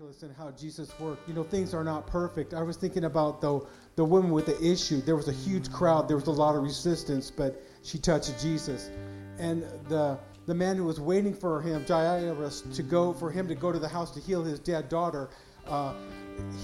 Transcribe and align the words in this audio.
miraculous 0.00 0.22
in 0.22 0.34
how 0.34 0.50
Jesus 0.52 0.98
worked. 0.98 1.28
You 1.28 1.34
know, 1.34 1.42
things 1.42 1.74
are 1.74 1.84
not 1.84 2.06
perfect. 2.06 2.54
I 2.54 2.62
was 2.62 2.76
thinking 2.76 3.04
about 3.04 3.40
the 3.40 3.60
the 3.96 4.04
woman 4.04 4.30
with 4.30 4.46
the 4.46 4.58
issue. 4.62 5.00
There 5.02 5.16
was 5.16 5.28
a 5.28 5.32
huge 5.32 5.70
crowd. 5.70 6.08
There 6.08 6.16
was 6.16 6.26
a 6.26 6.32
lot 6.32 6.56
of 6.56 6.62
resistance, 6.62 7.30
but 7.30 7.62
she 7.82 7.98
touched 7.98 8.40
Jesus, 8.40 8.90
and 9.38 9.62
the 9.88 10.18
the 10.46 10.54
man 10.54 10.76
who 10.76 10.84
was 10.84 10.98
waiting 10.98 11.34
for 11.34 11.60
him, 11.60 11.84
Jairus, 11.86 12.62
to 12.74 12.82
go 12.82 13.12
for 13.12 13.30
him 13.30 13.46
to 13.48 13.54
go 13.54 13.72
to 13.72 13.78
the 13.78 13.88
house 13.88 14.10
to 14.12 14.20
heal 14.20 14.42
his 14.42 14.58
dead 14.58 14.88
daughter. 14.88 15.28
Uh, 15.66 15.92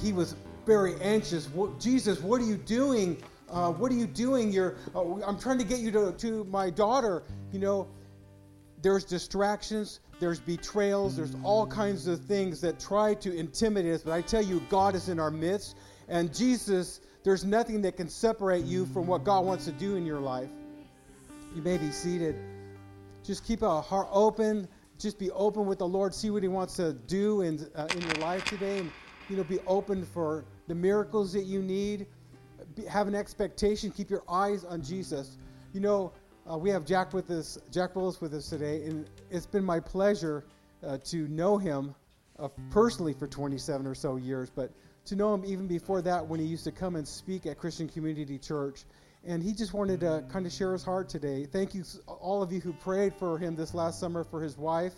he 0.02 0.12
was 0.12 0.34
very 0.64 0.94
anxious. 1.00 1.46
What, 1.48 1.78
Jesus, 1.78 2.20
what 2.20 2.40
are 2.40 2.44
you 2.44 2.56
doing? 2.56 3.22
Uh, 3.50 3.70
what 3.70 3.92
are 3.92 3.94
you 3.94 4.06
doing? 4.06 4.50
You're, 4.50 4.76
uh, 4.94 5.20
I'm 5.22 5.38
trying 5.38 5.58
to 5.58 5.64
get 5.64 5.78
you 5.78 5.92
to, 5.92 6.12
to 6.12 6.44
my 6.44 6.70
daughter. 6.70 7.22
You 7.52 7.60
know, 7.60 7.86
there's 8.82 9.04
distractions, 9.04 10.00
there's 10.18 10.40
betrayals, 10.40 11.16
there's 11.16 11.36
all 11.42 11.66
kinds 11.66 12.06
of 12.06 12.24
things 12.24 12.60
that 12.62 12.80
try 12.80 13.14
to 13.14 13.36
intimidate 13.36 13.94
us. 13.94 14.02
But 14.02 14.12
I 14.12 14.22
tell 14.22 14.42
you, 14.42 14.62
God 14.70 14.94
is 14.94 15.08
in 15.08 15.20
our 15.20 15.30
midst. 15.30 15.76
And 16.08 16.34
Jesus, 16.34 17.00
there's 17.22 17.44
nothing 17.44 17.82
that 17.82 17.96
can 17.96 18.08
separate 18.08 18.64
you 18.64 18.86
from 18.86 19.06
what 19.06 19.24
God 19.24 19.44
wants 19.44 19.66
to 19.66 19.72
do 19.72 19.96
in 19.96 20.06
your 20.06 20.20
life. 20.20 20.48
You 21.54 21.62
may 21.62 21.76
be 21.76 21.90
seated. 21.90 22.36
Just 23.24 23.44
keep 23.44 23.62
a 23.62 23.80
heart 23.80 24.08
open. 24.10 24.68
Just 24.98 25.18
be 25.18 25.30
open 25.32 25.66
with 25.66 25.78
the 25.78 25.88
Lord. 25.88 26.14
See 26.14 26.30
what 26.30 26.42
He 26.42 26.48
wants 26.48 26.76
to 26.76 26.94
do 26.94 27.42
in, 27.42 27.66
uh, 27.74 27.88
in 27.94 28.00
your 28.00 28.14
life 28.14 28.44
today. 28.44 28.78
And, 28.78 28.90
you 29.28 29.36
know, 29.36 29.44
be 29.44 29.58
open 29.66 30.04
for 30.04 30.44
the 30.68 30.74
miracles 30.74 31.32
that 31.34 31.44
you 31.44 31.60
need. 31.62 32.06
Be, 32.74 32.84
have 32.84 33.06
an 33.06 33.14
expectation. 33.14 33.90
Keep 33.90 34.08
your 34.08 34.22
eyes 34.28 34.64
on 34.64 34.82
Jesus. 34.82 35.36
You 35.74 35.80
know, 35.80 36.12
uh, 36.50 36.56
we 36.56 36.70
have 36.70 36.84
Jack 36.84 37.12
with 37.12 37.30
us, 37.30 37.58
Jack 37.72 37.96
Willis 37.96 38.20
with 38.20 38.32
us 38.34 38.48
today, 38.48 38.84
and 38.84 39.08
it's 39.30 39.46
been 39.46 39.64
my 39.64 39.80
pleasure 39.80 40.44
uh, 40.86 40.98
to 41.04 41.28
know 41.28 41.58
him 41.58 41.94
uh, 42.38 42.48
personally 42.70 43.12
for 43.12 43.26
27 43.26 43.86
or 43.86 43.94
so 43.94 44.16
years, 44.16 44.50
but 44.50 44.70
to 45.06 45.16
know 45.16 45.34
him 45.34 45.44
even 45.44 45.66
before 45.66 46.02
that 46.02 46.26
when 46.26 46.38
he 46.38 46.46
used 46.46 46.64
to 46.64 46.72
come 46.72 46.96
and 46.96 47.06
speak 47.06 47.46
at 47.46 47.58
Christian 47.58 47.88
Community 47.88 48.38
Church. 48.38 48.84
And 49.24 49.42
he 49.42 49.52
just 49.52 49.74
wanted 49.74 50.00
to 50.00 50.24
kind 50.28 50.46
of 50.46 50.52
share 50.52 50.72
his 50.72 50.84
heart 50.84 51.08
today. 51.08 51.46
Thank 51.46 51.74
you, 51.74 51.82
all 52.06 52.42
of 52.42 52.52
you 52.52 52.60
who 52.60 52.72
prayed 52.72 53.14
for 53.14 53.38
him 53.38 53.56
this 53.56 53.74
last 53.74 53.98
summer 53.98 54.22
for 54.22 54.40
his 54.40 54.56
wife, 54.56 54.94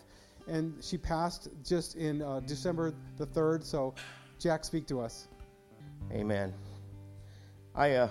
and 0.46 0.74
she 0.82 0.98
passed 0.98 1.48
just 1.64 1.96
in 1.96 2.20
uh, 2.20 2.40
December 2.40 2.92
the 3.16 3.26
3rd. 3.26 3.64
So, 3.64 3.94
Jack, 4.38 4.64
speak 4.64 4.86
to 4.88 5.00
us. 5.00 5.28
Amen. 6.12 6.52
I 7.74 7.92
uh, 7.92 8.08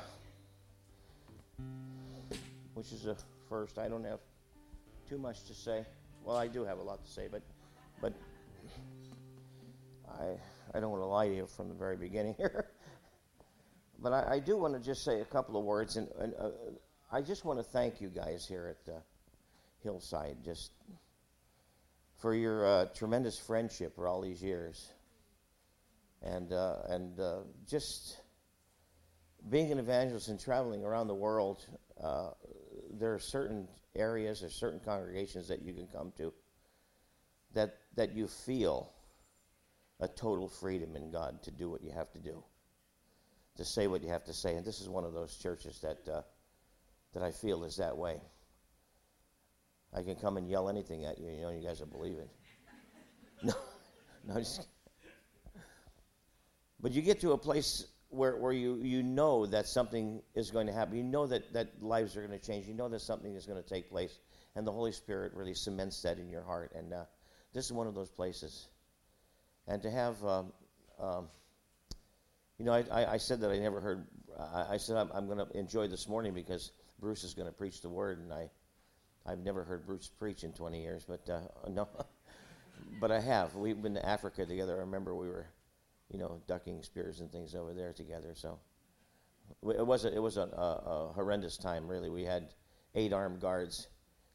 which 2.78 2.92
is 2.92 3.08
a 3.08 3.18
first. 3.50 3.80
I 3.80 3.88
don't 3.88 4.04
have 4.04 4.20
too 5.10 5.18
much 5.18 5.44
to 5.46 5.56
say. 5.56 5.84
Well, 6.24 6.38
I 6.38 6.48
do 6.48 6.64
have 6.64 6.78
a 6.78 6.84
lot 6.84 7.04
to 7.04 7.12
say, 7.12 7.28
but 7.30 7.42
but 8.00 8.14
I 10.08 10.38
I 10.76 10.80
don't 10.80 10.92
want 10.92 11.02
to 11.02 11.08
lie 11.08 11.28
to 11.28 11.36
you 11.36 11.48
from 11.48 11.70
the 11.70 11.74
very 11.74 11.98
beginning 11.98 12.36
here. 12.38 12.68
but 14.00 14.14
I, 14.14 14.36
I, 14.36 14.40
do 14.40 14.58
want 14.58 14.76
to 14.76 14.80
just 14.80 15.04
say 15.04 15.22
a 15.22 15.26
couple 15.26 15.58
of 15.58 15.66
words, 15.66 15.98
and, 15.98 16.08
and 16.20 16.36
uh, 16.40 16.50
I 17.12 17.22
just 17.22 17.46
want 17.46 17.58
to 17.58 17.64
thank 17.64 18.00
you 18.00 18.10
guys 18.10 18.46
here 18.48 18.76
at 18.78 18.94
uh, 18.94 19.00
Hillside 19.82 20.38
just 20.46 20.72
for 22.20 22.36
your 22.36 22.64
uh, 22.64 22.86
tremendous 22.94 23.40
friendship 23.40 23.96
for 23.96 24.08
all 24.08 24.22
these 24.22 24.44
years, 24.44 24.88
and 26.22 26.54
uh, 26.54 26.76
and 26.90 27.20
uh, 27.20 27.38
just 27.68 28.18
being 29.50 29.72
an 29.72 29.80
evangelist 29.80 30.28
and 30.28 30.40
traveling 30.40 30.84
around 30.84 31.08
the 31.08 31.16
world 31.16 31.66
there 33.00 33.14
are 33.14 33.20
certain 33.20 33.68
areas 33.96 34.44
or 34.44 34.50
certain 34.50 34.80
congregations 34.80 35.48
that 35.48 35.62
you 35.62 35.74
can 35.74 35.88
come 35.88 36.12
to 36.18 36.34
that 37.54 37.78
that 37.96 38.14
you 38.14 38.28
feel 38.28 38.94
a 40.00 40.08
total 40.08 40.48
freedom 40.48 40.96
in 40.96 41.12
God 41.12 41.42
to 41.44 41.52
do 41.52 41.70
what 41.70 41.84
you 41.84 41.92
have 41.92 42.12
to 42.12 42.20
do, 42.20 42.44
to 43.56 43.66
say 43.66 43.88
what 43.88 44.04
you 44.04 44.10
have 44.10 44.26
to 44.26 44.34
say, 44.34 44.56
and 44.56 44.66
this 44.66 44.80
is 44.80 44.90
one 44.90 45.04
of 45.04 45.14
those 45.14 45.36
churches 45.38 45.80
that 45.82 46.08
uh, 46.12 46.22
that 47.14 47.24
I 47.24 47.32
feel 47.32 47.64
is 47.64 47.78
that 47.78 47.98
way. 47.98 48.22
I 49.94 50.04
can 50.04 50.16
come 50.16 50.38
and 50.38 50.50
yell 50.50 50.70
anything 50.70 51.06
at 51.06 51.18
you, 51.18 51.30
you 51.32 51.42
know, 51.42 51.50
you 51.50 51.66
guys 51.66 51.80
will 51.80 51.88
believe 51.88 52.18
it. 52.18 52.30
No, 53.44 53.54
no, 54.28 54.40
just. 54.40 54.68
But 56.80 56.92
you 56.92 57.04
get 57.04 57.22
to 57.22 57.34
a 57.34 57.38
place 57.38 57.86
where, 58.10 58.38
where 58.38 58.54
you, 58.54 58.80
you 58.82 59.04
know 59.04 59.46
that 59.46 59.68
something 59.68 60.22
is 60.34 60.52
going 60.52 60.68
to 60.68 60.74
happen. 60.74 60.96
You 60.96 61.04
know 61.04 61.28
that, 61.28 61.54
that 61.54 61.82
lives 61.82 62.16
are 62.16 62.26
going 62.26 62.38
to 62.38 62.46
change. 62.46 62.68
You 62.68 62.74
know 62.74 62.90
that 62.90 63.02
something 63.02 63.36
is 63.36 63.46
going 63.46 63.62
to 63.62 63.68
take 63.68 63.90
place. 63.90 64.18
And 64.56 64.66
the 64.66 64.72
Holy 64.72 64.92
Spirit 64.92 65.34
really 65.36 65.54
cements 65.54 66.02
that 66.04 66.18
in 66.18 66.30
your 66.30 66.44
heart. 66.44 66.72
And 66.76 66.94
uh, 66.94 67.04
this 67.54 67.66
is 67.66 67.74
one 67.74 67.88
of 67.88 67.96
those 67.96 68.10
places. 68.10 68.68
And 69.68 69.82
to 69.82 69.92
have, 69.92 70.24
um, 70.24 70.54
um, 71.00 71.28
you 72.58 72.66
know, 72.66 72.74
I, 72.74 72.86
I, 72.92 73.14
I, 73.14 73.18
said 73.18 73.42
that 73.42 73.52
I 73.52 73.60
never 73.60 73.82
heard, 73.82 74.08
I, 74.40 74.66
I 74.72 74.78
said 74.78 74.96
I'm, 74.96 75.12
I'm 75.14 75.28
going 75.28 75.46
to 75.46 75.58
enjoy 75.58 75.88
this 75.88 76.08
morning 76.08 76.34
because 76.34 76.72
Bruce 77.00 77.24
is 77.24 77.34
going 77.34 77.48
to 77.48 77.54
preach 77.54 77.82
the 77.82 77.90
word. 77.90 78.20
And 78.20 78.32
I, 78.32 78.50
I've 79.26 79.40
never 79.40 79.64
heard 79.64 79.86
Bruce 79.86 80.10
preach 80.18 80.44
in 80.44 80.54
20 80.54 80.82
years, 80.82 81.06
but 81.06 81.30
uh, 81.30 81.42
no. 81.70 81.88
but 83.02 83.12
I 83.12 83.20
have. 83.20 83.56
We've 83.56 83.80
been 83.80 83.96
to 83.96 84.06
Africa 84.06 84.46
together. 84.46 84.78
I 84.78 84.80
remember 84.80 85.14
we 85.14 85.28
were 85.28 85.48
you 86.10 86.20
know, 86.20 86.42
ducking 86.48 86.82
spears 86.84 87.20
and 87.20 87.32
things 87.32 87.56
over 87.56 87.74
there 87.74 87.94
together. 87.94 88.34
So 88.34 88.60
it 89.64 89.86
was 89.86 90.06
a, 90.06 90.14
it 90.14 90.22
was 90.22 90.38
a, 90.38 90.42
a, 90.42 90.82
a 90.86 91.14
horrendous 91.14 91.58
time, 91.58 91.88
really. 91.88 92.10
We 92.10 92.24
had 92.24 92.50
eight 92.96 93.14
armed 93.14 93.42
guards 93.42 93.88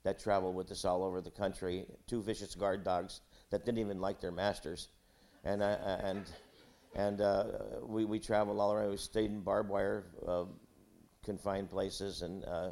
that 0.04 0.18
traveled 0.18 0.54
with 0.54 0.70
us 0.70 0.84
all 0.84 1.04
over 1.04 1.20
the 1.20 1.30
country, 1.30 1.86
two 2.06 2.22
vicious 2.22 2.54
guard 2.54 2.84
dogs 2.84 3.20
that 3.50 3.64
didn't 3.64 3.78
even 3.78 4.00
like 4.00 4.20
their 4.20 4.32
masters, 4.32 4.88
and 5.44 5.62
uh, 5.62 5.76
and 6.02 6.24
and 6.94 7.20
uh, 7.20 7.44
we 7.82 8.04
we 8.04 8.18
traveled 8.18 8.58
all 8.58 8.72
around. 8.72 8.90
We 8.90 8.96
stayed 8.96 9.30
in 9.30 9.40
barbed 9.40 9.70
wire 9.70 10.04
uh, 10.26 10.44
confined 11.24 11.70
places, 11.70 12.22
and 12.22 12.44
uh, 12.44 12.70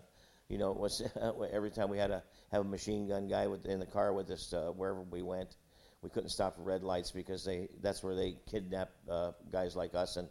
you 0.48 0.58
know, 0.58 0.72
it 0.72 0.78
was 0.78 1.02
every 1.52 1.70
time 1.70 1.88
we 1.88 1.98
had 1.98 2.08
to 2.08 2.22
have 2.50 2.62
a 2.62 2.68
machine 2.68 3.08
gun 3.08 3.28
guy 3.28 3.46
with, 3.46 3.66
in 3.66 3.78
the 3.78 3.86
car 3.86 4.12
with 4.12 4.30
us 4.30 4.52
uh, 4.52 4.70
wherever 4.74 5.02
we 5.02 5.22
went 5.22 5.56
we 6.02 6.10
couldn't 6.10 6.30
stop 6.30 6.56
at 6.58 6.64
red 6.64 6.82
lights 6.82 7.10
because 7.10 7.44
they 7.44 7.68
that's 7.82 8.02
where 8.02 8.14
they 8.14 8.36
kidnap 8.50 8.90
uh, 9.10 9.32
guys 9.52 9.76
like 9.76 9.94
us 9.94 10.16
and 10.16 10.28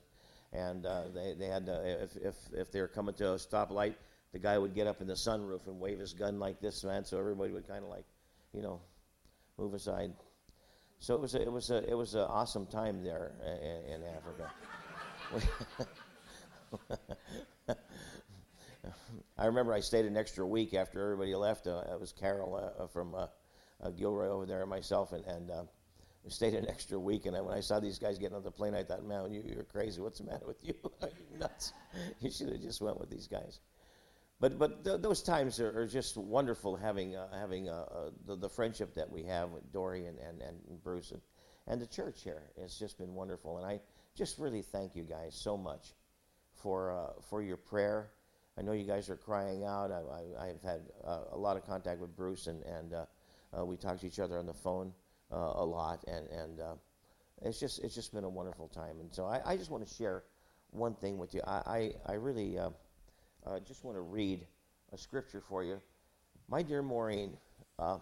and 0.52 0.86
uh, 0.86 1.04
they 1.14 1.36
they 1.38 1.48
had 1.48 1.66
to, 1.68 2.04
if 2.04 2.16
if 2.18 2.36
if 2.54 2.72
they 2.72 2.82
were 2.82 2.88
coming 2.88 3.14
to 3.16 3.34
a 3.34 3.36
stoplight, 3.36 3.94
the 4.32 4.40
guy 4.40 4.58
would 4.58 4.74
get 4.74 4.88
up 4.88 5.02
in 5.02 5.08
the 5.08 5.14
sunroof 5.14 5.68
and 5.68 5.80
wave 5.80 6.00
his 6.00 6.14
gun 6.14 6.40
like 6.40 6.60
this, 6.60 6.84
man. 6.84 7.06
So 7.06 7.20
everybody 7.20 7.52
would 7.52 7.68
kind 7.68 7.84
of 7.84 7.90
like, 7.90 8.06
you 8.54 8.62
know, 8.62 8.82
move 9.58 9.74
aside. 9.74 10.14
So 11.00 11.16
it 11.16 11.22
was 11.22 11.36
a, 11.36 11.42
it 11.42 11.52
was 11.52 11.70
a, 11.70 11.90
it 11.90 11.96
was 11.96 12.16
an 12.16 12.22
awesome 12.22 12.66
time 12.66 13.04
there 13.04 13.32
in, 13.46 13.94
in 13.94 14.04
Africa. 14.04 14.52
I 19.38 19.46
remember 19.46 19.74
I 19.74 19.80
stayed 19.80 20.06
an 20.06 20.18
extra 20.18 20.46
week 20.46 20.74
after 20.74 21.02
everybody 21.02 21.36
left. 21.36 21.68
Uh, 21.68 21.84
it 21.92 22.00
was 22.00 22.12
Carol 22.12 22.74
uh, 22.80 22.88
from 22.88 23.16
uh, 23.16 23.28
uh, 23.82 23.90
Gilroy 23.90 24.28
over 24.28 24.46
there 24.46 24.62
and 24.62 24.70
myself, 24.70 25.14
and, 25.14 25.26
and 25.26 25.52
uh, 25.52 25.64
we 26.24 26.32
stayed 26.32 26.54
an 26.54 26.68
extra 26.70 27.00
week. 27.00 27.26
And 27.26 27.36
I, 27.36 27.42
when 27.42 27.56
I 27.56 27.62
saw 27.62 27.80
these 27.80 28.00
guys 28.00 28.18
getting 28.18 28.36
on 28.36 28.44
the 28.44 28.52
plane, 28.52 28.76
I 28.76 28.84
thought, 28.84 29.06
man, 29.06 29.32
you, 29.32 29.44
you're 29.46 29.64
crazy. 29.64 30.02
What's 30.02 30.20
the 30.20 30.26
matter 30.26 30.46
with 30.46 30.64
you? 30.64 30.74
you 31.02 31.40
nuts. 31.40 31.74
You 32.20 32.30
should 32.30 32.50
have 32.50 32.62
just 32.62 32.82
went 32.82 33.00
with 33.00 33.10
these 33.10 33.28
guys. 33.28 33.60
But 34.40 34.58
but 34.58 34.86
th- 34.86 35.02
those 35.02 35.22
times 35.22 35.60
are, 35.60 35.82
are, 35.82 35.88
just 35.88 36.16
wonderful 36.16 36.76
having 36.76 37.16
uh, 37.16 37.28
having 37.38 37.68
uh, 37.68 37.86
uh, 37.92 38.10
the, 38.26 38.36
the 38.38 38.50
friendship 38.50 38.94
that 38.96 39.12
we 39.12 39.24
have 39.24 39.50
with 39.50 39.72
Dory 39.74 40.06
and, 40.06 40.18
and, 40.20 40.42
and 40.42 40.84
Bruce 40.84 41.12
and, 41.12 41.22
and 41.68 41.82
the 41.82 41.88
church 41.88 42.22
here. 42.24 42.44
It's 42.56 42.80
just 42.80 42.98
been 42.98 43.16
wonderful, 43.16 43.58
and 43.58 43.66
I 43.66 43.82
just 44.16 44.40
really 44.40 44.62
thank 44.62 44.96
you 44.96 45.04
guys 45.04 45.36
so 45.36 45.58
much 45.58 45.94
for 46.62 46.92
uh, 46.92 47.22
for 47.30 47.42
your 47.42 47.58
prayer. 47.58 48.12
I 48.58 48.62
know 48.62 48.72
you 48.72 48.86
guys 48.86 49.10
are 49.10 49.18
crying 49.18 49.66
out. 49.66 49.92
I, 49.92 50.48
have 50.48 50.62
had 50.62 50.82
uh, 51.06 51.20
a 51.32 51.38
lot 51.38 51.58
of 51.58 51.66
contact 51.66 52.00
with 52.00 52.16
Bruce 52.16 52.48
and 52.48 52.64
and 52.64 52.94
uh, 52.94 53.06
uh, 53.58 53.66
we 53.66 53.78
talk 53.78 54.00
to 54.00 54.08
each 54.08 54.20
other 54.20 54.38
on 54.38 54.46
the 54.46 54.54
phone 54.54 54.94
uh, 55.32 55.54
a 55.56 55.66
lot, 55.66 56.04
and 56.08 56.28
and 56.30 56.60
uh, 56.60 56.76
it's 57.42 57.60
just 57.60 57.84
it's 57.84 57.96
just 57.96 58.14
been 58.14 58.24
a 58.24 58.30
wonderful 58.30 58.68
time. 58.68 59.00
And 59.00 59.14
so 59.14 59.26
I, 59.26 59.42
I 59.46 59.58
just 59.58 59.72
want 59.72 59.88
to 59.88 59.94
share 59.94 60.24
one 60.72 60.96
thing 60.96 61.18
with 61.18 61.34
you. 61.34 61.42
I 61.46 61.62
I, 61.66 61.92
I 62.06 62.14
really 62.14 62.58
uh, 62.58 62.70
uh, 63.46 63.60
just 63.60 63.84
want 63.84 63.98
to 63.98 64.02
read 64.02 64.46
a 64.94 64.98
scripture 64.98 65.42
for 65.42 65.64
you, 65.64 65.82
my 66.48 66.62
dear 66.62 66.82
Maureen. 66.82 67.38
Uh, 67.78 67.98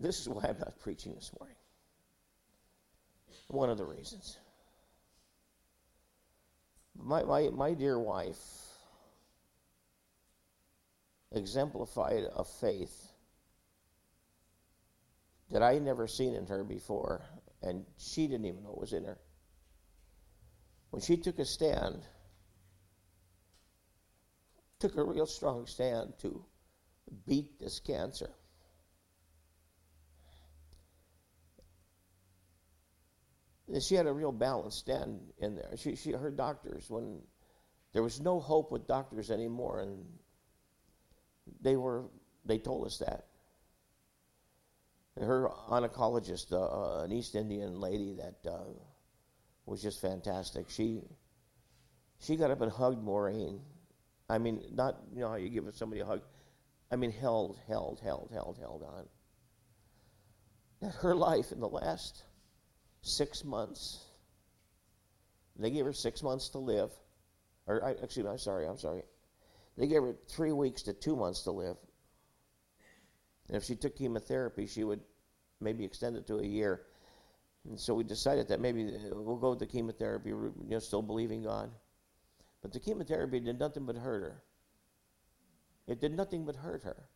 this 0.00 0.20
is 0.20 0.28
why 0.28 0.44
I'm 0.48 0.58
not 0.58 0.78
preaching 0.80 1.14
this 1.14 1.30
morning. 1.38 1.56
One 3.48 3.70
of 3.70 3.78
the 3.78 3.84
reasons. 3.84 4.38
My, 6.96 7.22
my, 7.24 7.50
my 7.50 7.74
dear 7.74 7.98
wife 7.98 8.38
exemplified 11.36 12.24
a 12.34 12.44
faith 12.44 13.08
that 15.50 15.62
I 15.62 15.74
had 15.74 15.82
never 15.82 16.06
seen 16.06 16.34
in 16.34 16.46
her 16.46 16.64
before, 16.64 17.24
and 17.62 17.84
she 17.98 18.26
didn't 18.26 18.46
even 18.46 18.62
know 18.62 18.72
it 18.72 18.80
was 18.80 18.92
in 18.92 19.04
her. 19.04 19.18
When 20.90 21.02
she 21.02 21.16
took 21.16 21.38
a 21.38 21.44
stand, 21.44 22.06
took 24.78 24.96
a 24.96 25.04
real 25.04 25.26
strong 25.26 25.66
stand 25.66 26.14
to 26.20 26.44
beat 27.26 27.58
this 27.58 27.80
cancer. 27.80 28.30
she 33.80 33.94
had 33.94 34.06
a 34.06 34.12
real 34.12 34.32
balanced 34.32 34.78
stand 34.78 35.20
in 35.38 35.56
there. 35.56 35.70
She, 35.76 35.96
she, 35.96 36.12
her 36.12 36.30
doctors, 36.30 36.88
when 36.88 37.20
there 37.92 38.02
was 38.02 38.20
no 38.20 38.38
hope 38.40 38.70
with 38.70 38.86
doctors 38.86 39.30
anymore, 39.30 39.80
and 39.80 40.04
they 41.60 41.76
were, 41.76 42.04
they 42.44 42.58
told 42.58 42.86
us 42.86 42.98
that. 42.98 43.26
Her 45.20 45.48
oncologist, 45.68 46.52
uh, 46.52 47.00
uh, 47.00 47.04
an 47.04 47.12
East 47.12 47.36
Indian 47.36 47.80
lady 47.80 48.14
that 48.14 48.50
uh, 48.50 48.64
was 49.64 49.80
just 49.80 50.00
fantastic. 50.00 50.70
She, 50.70 51.02
she 52.20 52.36
got 52.36 52.50
up 52.50 52.60
and 52.60 52.72
hugged 52.72 53.02
Maureen. 53.02 53.60
I 54.28 54.38
mean, 54.38 54.62
not 54.72 54.96
you 55.14 55.20
know 55.20 55.28
how 55.28 55.36
you 55.36 55.50
give 55.50 55.64
somebody 55.74 56.00
a 56.00 56.04
hug. 56.04 56.22
I 56.90 56.96
mean, 56.96 57.12
held, 57.12 57.58
held, 57.68 58.00
held, 58.02 58.30
held, 58.32 58.58
held 58.58 58.82
on. 58.82 59.06
Her 61.00 61.14
life 61.14 61.52
in 61.52 61.60
the 61.60 61.68
last 61.68 62.22
six 63.02 63.44
months. 63.44 64.02
They 65.56 65.70
gave 65.70 65.84
her 65.84 65.92
six 65.92 66.22
months 66.22 66.50
to 66.50 66.58
live. 66.58 66.90
Or, 67.66 67.84
I, 67.84 67.90
excuse 67.90 68.24
me, 68.24 68.30
I'm 68.30 68.38
sorry, 68.38 68.66
I'm 68.66 68.78
sorry. 68.78 69.02
They 69.76 69.86
gave 69.86 70.02
her 70.02 70.16
three 70.28 70.52
weeks 70.52 70.82
to 70.82 70.92
two 70.92 71.16
months 71.16 71.42
to 71.42 71.50
live. 71.50 71.76
And 73.48 73.56
if 73.56 73.64
she 73.64 73.74
took 73.74 73.96
chemotherapy, 73.96 74.66
she 74.66 74.84
would 74.84 75.00
maybe 75.60 75.84
extend 75.84 76.16
it 76.16 76.26
to 76.28 76.38
a 76.38 76.46
year. 76.46 76.82
And 77.68 77.78
so 77.78 77.94
we 77.94 78.04
decided 78.04 78.48
that 78.48 78.60
maybe 78.60 78.86
uh, 78.86 79.14
we'll 79.14 79.36
go 79.36 79.50
with 79.50 79.58
the 79.58 79.66
chemotherapy 79.66 80.30
you 80.30 80.52
know, 80.68 80.78
still 80.78 81.02
believing 81.02 81.42
God. 81.42 81.70
But 82.62 82.72
the 82.72 82.80
chemotherapy 82.80 83.40
did 83.40 83.58
nothing 83.58 83.84
but 83.84 83.96
hurt 83.96 84.22
her. 84.22 84.42
It 85.86 86.00
did 86.00 86.12
nothing 86.16 86.46
but 86.46 86.56
hurt 86.56 86.84
her. 86.84 87.08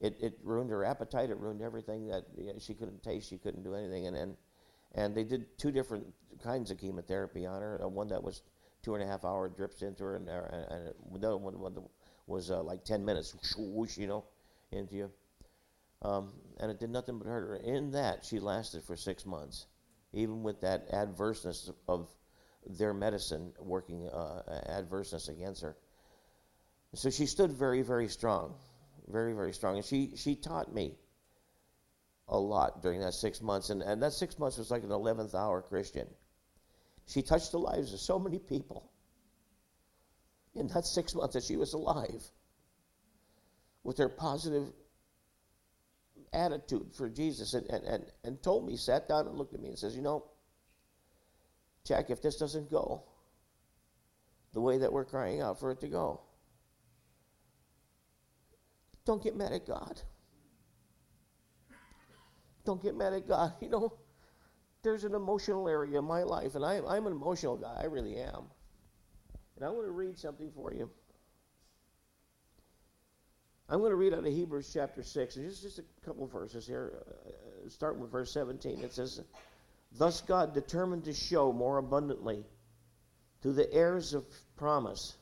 It, 0.00 0.16
it 0.20 0.38
ruined 0.42 0.70
her 0.70 0.84
appetite. 0.84 1.30
It 1.30 1.38
ruined 1.38 1.62
everything 1.62 2.08
that 2.08 2.24
you 2.36 2.46
know, 2.46 2.58
she 2.58 2.74
couldn't 2.74 3.02
taste. 3.02 3.30
She 3.30 3.38
couldn't 3.38 3.62
do 3.62 3.74
anything. 3.74 4.06
And, 4.06 4.16
and 4.16 4.36
and 4.94 5.14
they 5.14 5.24
did 5.24 5.58
two 5.58 5.72
different 5.72 6.06
kinds 6.42 6.70
of 6.70 6.78
chemotherapy 6.78 7.46
on 7.46 7.60
her. 7.60 7.80
Uh, 7.82 7.88
one 7.88 8.08
that 8.08 8.22
was 8.22 8.42
two 8.84 8.94
and 8.94 9.02
a 9.02 9.06
half 9.06 9.24
hour 9.24 9.48
drips 9.48 9.82
into 9.82 10.04
her, 10.04 10.16
and, 10.16 10.28
and 10.28 10.94
another 11.14 11.36
one, 11.36 11.58
one 11.58 11.74
was 12.26 12.50
uh, 12.50 12.62
like 12.62 12.84
10 12.84 13.04
minutes, 13.04 13.34
whoosh, 13.56 13.96
you 13.96 14.06
know, 14.06 14.24
into 14.70 14.94
you. 14.94 15.10
Um, 16.02 16.32
and 16.60 16.70
it 16.70 16.78
did 16.78 16.90
nothing 16.90 17.18
but 17.18 17.26
hurt 17.26 17.48
her. 17.48 17.56
In 17.56 17.92
that, 17.92 18.24
she 18.24 18.38
lasted 18.38 18.84
for 18.84 18.96
six 18.96 19.24
months, 19.24 19.66
even 20.12 20.42
with 20.42 20.60
that 20.60 20.90
adverseness 20.90 21.70
of 21.88 22.08
their 22.66 22.94
medicine 22.94 23.52
working 23.58 24.08
uh, 24.08 24.42
adverseness 24.68 25.28
against 25.28 25.62
her. 25.62 25.76
So 26.94 27.10
she 27.10 27.26
stood 27.26 27.52
very, 27.52 27.82
very 27.82 28.08
strong, 28.08 28.54
very, 29.08 29.32
very 29.32 29.52
strong. 29.52 29.76
And 29.76 29.84
she, 29.84 30.12
she 30.16 30.36
taught 30.36 30.72
me 30.72 30.94
a 32.28 32.38
lot 32.38 32.82
during 32.82 33.00
that 33.00 33.14
six 33.14 33.40
months. 33.42 33.70
And, 33.70 33.82
and 33.82 34.02
that 34.02 34.12
six 34.12 34.38
months 34.38 34.58
was 34.58 34.70
like 34.70 34.82
an 34.82 34.90
11th 34.90 35.34
hour 35.34 35.62
Christian. 35.62 36.06
She 37.06 37.22
touched 37.22 37.52
the 37.52 37.58
lives 37.58 37.92
of 37.92 38.00
so 38.00 38.18
many 38.18 38.38
people 38.38 38.90
in 40.54 40.68
that 40.68 40.86
six 40.86 41.14
months 41.14 41.34
that 41.34 41.44
she 41.44 41.56
was 41.56 41.72
alive 41.74 42.22
with 43.82 43.98
her 43.98 44.08
positive 44.08 44.72
attitude 46.32 46.94
for 46.96 47.08
Jesus 47.08 47.54
and, 47.54 47.66
and, 47.70 47.84
and, 47.84 48.04
and 48.24 48.42
told 48.42 48.66
me, 48.66 48.76
sat 48.76 49.08
down 49.08 49.26
and 49.26 49.36
looked 49.36 49.54
at 49.54 49.60
me 49.60 49.68
and 49.68 49.78
says, 49.78 49.94
You 49.94 50.02
know, 50.02 50.24
Jack, 51.84 52.10
if 52.10 52.22
this 52.22 52.36
doesn't 52.36 52.70
go 52.70 53.04
the 54.52 54.60
way 54.60 54.78
that 54.78 54.92
we're 54.92 55.04
crying 55.04 55.40
out 55.40 55.60
for 55.60 55.70
it 55.70 55.80
to 55.80 55.88
go, 55.88 56.20
don't 59.04 59.22
get 59.22 59.36
mad 59.36 59.52
at 59.52 59.66
God. 59.66 60.00
Don't 62.64 62.82
get 62.82 62.96
mad 62.96 63.12
at 63.12 63.28
God. 63.28 63.52
You 63.60 63.68
know, 63.68 63.92
there's 64.84 65.04
an 65.04 65.14
emotional 65.14 65.68
area 65.68 65.98
in 65.98 66.04
my 66.04 66.22
life, 66.22 66.54
and 66.54 66.64
I, 66.64 66.80
I'm 66.86 67.06
an 67.06 67.12
emotional 67.12 67.56
guy. 67.56 67.80
I 67.82 67.86
really 67.86 68.16
am. 68.16 68.44
And 69.56 69.64
I 69.64 69.70
want 69.70 69.86
to 69.86 69.90
read 69.90 70.18
something 70.18 70.50
for 70.54 70.72
you. 70.72 70.90
I'm 73.68 73.80
going 73.80 73.90
to 73.90 73.96
read 73.96 74.12
out 74.12 74.20
of 74.20 74.26
Hebrews 74.26 74.70
chapter 74.72 75.02
6. 75.02 75.36
and 75.36 75.48
Just, 75.48 75.62
just 75.62 75.78
a 75.78 75.84
couple 76.04 76.26
verses 76.26 76.66
here, 76.66 77.02
uh, 77.08 77.68
starting 77.70 78.00
with 78.00 78.12
verse 78.12 78.32
17. 78.32 78.80
It 78.80 78.92
says, 78.92 79.20
Thus 79.96 80.20
God 80.20 80.54
determined 80.54 81.04
to 81.04 81.14
show 81.14 81.52
more 81.52 81.78
abundantly 81.78 82.44
to 83.42 83.52
the 83.52 83.72
heirs 83.72 84.12
of 84.12 84.24
promise 84.56 85.16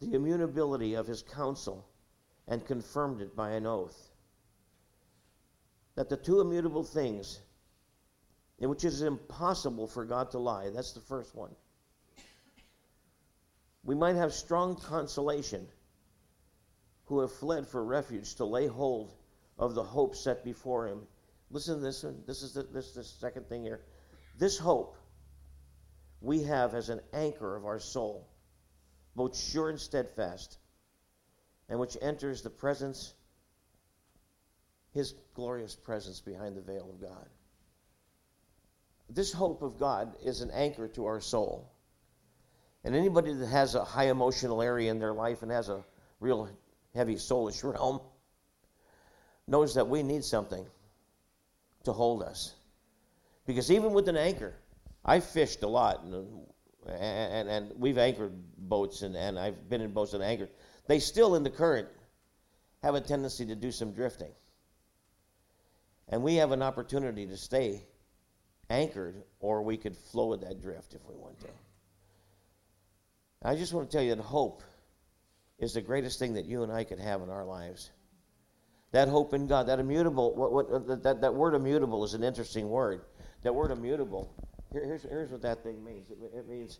the 0.00 0.14
immutability 0.14 0.94
of 0.94 1.06
his 1.06 1.22
counsel 1.22 1.86
and 2.46 2.64
confirmed 2.64 3.20
it 3.20 3.36
by 3.36 3.50
an 3.50 3.66
oath 3.66 4.10
that 5.94 6.08
the 6.08 6.16
two 6.16 6.40
immutable 6.40 6.82
things 6.82 7.36
in 7.36 7.44
which 8.68 8.84
is 8.84 9.00
impossible 9.00 9.86
for 9.86 10.04
God 10.04 10.32
to 10.32 10.38
lie, 10.38 10.68
that's 10.70 10.92
the 10.92 11.00
first 11.00 11.34
one. 11.34 11.54
We 13.82 13.94
might 13.94 14.16
have 14.16 14.34
strong 14.34 14.76
consolation 14.76 15.66
who 17.06 17.20
have 17.20 17.32
fled 17.32 17.66
for 17.66 17.82
refuge 17.82 18.34
to 18.36 18.44
lay 18.44 18.66
hold 18.66 19.14
of 19.58 19.74
the 19.74 19.82
hope 19.82 20.14
set 20.14 20.44
before 20.44 20.86
him. 20.86 21.00
Listen 21.50 21.76
to 21.76 21.80
this 21.80 22.04
one. 22.04 22.22
This 22.26 22.42
is 22.42 22.52
the, 22.52 22.62
this, 22.64 22.92
the 22.92 23.02
second 23.02 23.48
thing 23.48 23.62
here. 23.62 23.80
This 24.38 24.58
hope 24.58 24.96
we 26.20 26.42
have 26.42 26.74
as 26.74 26.90
an 26.90 27.00
anchor 27.12 27.56
of 27.56 27.64
our 27.64 27.80
soul, 27.80 28.28
both 29.16 29.36
sure 29.36 29.70
and 29.70 29.80
steadfast, 29.80 30.58
and 31.68 31.80
which 31.80 31.96
enters 32.02 32.42
the 32.42 32.50
presence 32.50 33.14
his 34.92 35.14
glorious 35.34 35.74
presence 35.74 36.20
behind 36.20 36.56
the 36.56 36.60
veil 36.60 36.90
of 36.90 37.00
God. 37.00 37.28
This 39.12 39.32
hope 39.32 39.62
of 39.62 39.78
God 39.78 40.14
is 40.24 40.40
an 40.40 40.50
anchor 40.52 40.86
to 40.88 41.06
our 41.06 41.20
soul. 41.20 41.72
And 42.84 42.94
anybody 42.94 43.34
that 43.34 43.46
has 43.46 43.74
a 43.74 43.84
high 43.84 44.08
emotional 44.08 44.62
area 44.62 44.90
in 44.90 45.00
their 45.00 45.12
life 45.12 45.42
and 45.42 45.50
has 45.50 45.68
a 45.68 45.84
real 46.20 46.48
heavy 46.94 47.16
soulish 47.16 47.64
realm 47.64 48.00
knows 49.48 49.74
that 49.74 49.88
we 49.88 50.04
need 50.04 50.24
something 50.24 50.64
to 51.84 51.92
hold 51.92 52.22
us. 52.22 52.54
Because 53.46 53.72
even 53.72 53.92
with 53.92 54.08
an 54.08 54.16
anchor, 54.16 54.54
I've 55.04 55.24
fished 55.24 55.62
a 55.64 55.68
lot 55.68 56.04
and, 56.04 56.46
and, 56.86 57.48
and 57.48 57.72
we've 57.76 57.98
anchored 57.98 58.32
boats 58.56 59.02
and, 59.02 59.16
and 59.16 59.38
I've 59.38 59.68
been 59.68 59.80
in 59.80 59.92
boats 59.92 60.12
and 60.12 60.22
anchored. 60.22 60.50
They 60.86 61.00
still, 61.00 61.34
in 61.34 61.42
the 61.42 61.50
current, 61.50 61.88
have 62.82 62.94
a 62.94 63.00
tendency 63.00 63.44
to 63.46 63.56
do 63.56 63.72
some 63.72 63.92
drifting. 63.92 64.30
And 66.08 66.22
we 66.22 66.36
have 66.36 66.52
an 66.52 66.62
opportunity 66.62 67.26
to 67.26 67.36
stay 67.36 67.82
anchored, 68.70 69.22
or 69.40 69.62
we 69.62 69.76
could 69.76 69.96
flow 69.96 70.28
with 70.28 70.40
that 70.40 70.62
drift 70.62 70.94
if 70.94 71.00
we 71.08 71.14
want 71.16 71.38
to. 71.40 71.48
I 73.42 73.56
just 73.56 73.72
want 73.72 73.90
to 73.90 73.96
tell 73.96 74.04
you 74.04 74.14
that 74.14 74.22
hope 74.22 74.62
is 75.58 75.74
the 75.74 75.80
greatest 75.80 76.18
thing 76.18 76.34
that 76.34 76.46
you 76.46 76.62
and 76.62 76.72
I 76.72 76.84
could 76.84 76.98
have 76.98 77.20
in 77.22 77.30
our 77.30 77.44
lives. 77.44 77.90
That 78.92 79.08
hope 79.08 79.34
in 79.34 79.46
God, 79.46 79.68
that 79.68 79.78
immutable, 79.78 80.34
what, 80.34 80.52
what, 80.52 80.66
uh, 80.70 80.94
that, 80.96 81.20
that 81.20 81.34
word 81.34 81.54
immutable 81.54 82.04
is 82.04 82.14
an 82.14 82.24
interesting 82.24 82.68
word. 82.68 83.02
That 83.42 83.54
word 83.54 83.70
immutable, 83.70 84.32
here, 84.72 84.84
here's, 84.84 85.02
here's 85.02 85.30
what 85.30 85.42
that 85.42 85.62
thing 85.62 85.84
means. 85.84 86.10
It, 86.10 86.18
it 86.34 86.48
means 86.48 86.78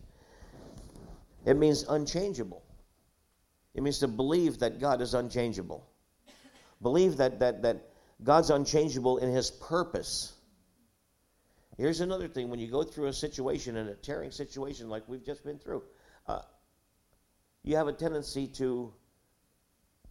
it 1.47 1.57
means 1.57 1.85
unchangeable. 1.89 2.63
It 3.75 3.83
means 3.83 4.01
to 4.01 4.09
believe 4.09 4.59
that 4.59 4.81
God 4.81 5.01
is 5.01 5.15
unchangeable. 5.15 5.87
Believe 6.83 7.17
that, 7.19 7.39
that, 7.41 7.63
that 7.63 7.89
God's 8.23 8.51
unchangeable 8.51 9.19
in 9.19 9.31
his 9.31 9.51
purpose. 9.51 10.33
Here's 11.81 12.03
another 12.03 12.29
thing 12.29 12.51
when 12.51 12.61
you 12.61 12.71
go 12.71 12.83
through 12.83 13.07
a 13.07 13.13
situation, 13.15 13.79
and 13.79 13.89
a 13.89 13.95
tearing 13.95 14.31
situation 14.33 14.91
like 14.91 15.09
we've 15.09 15.25
just 15.25 15.43
been 15.43 15.59
through, 15.59 15.83
uh, 16.27 16.43
you 17.65 17.77
have 17.77 17.89
a 17.89 17.93
tendency 17.95 18.49
to 18.49 18.93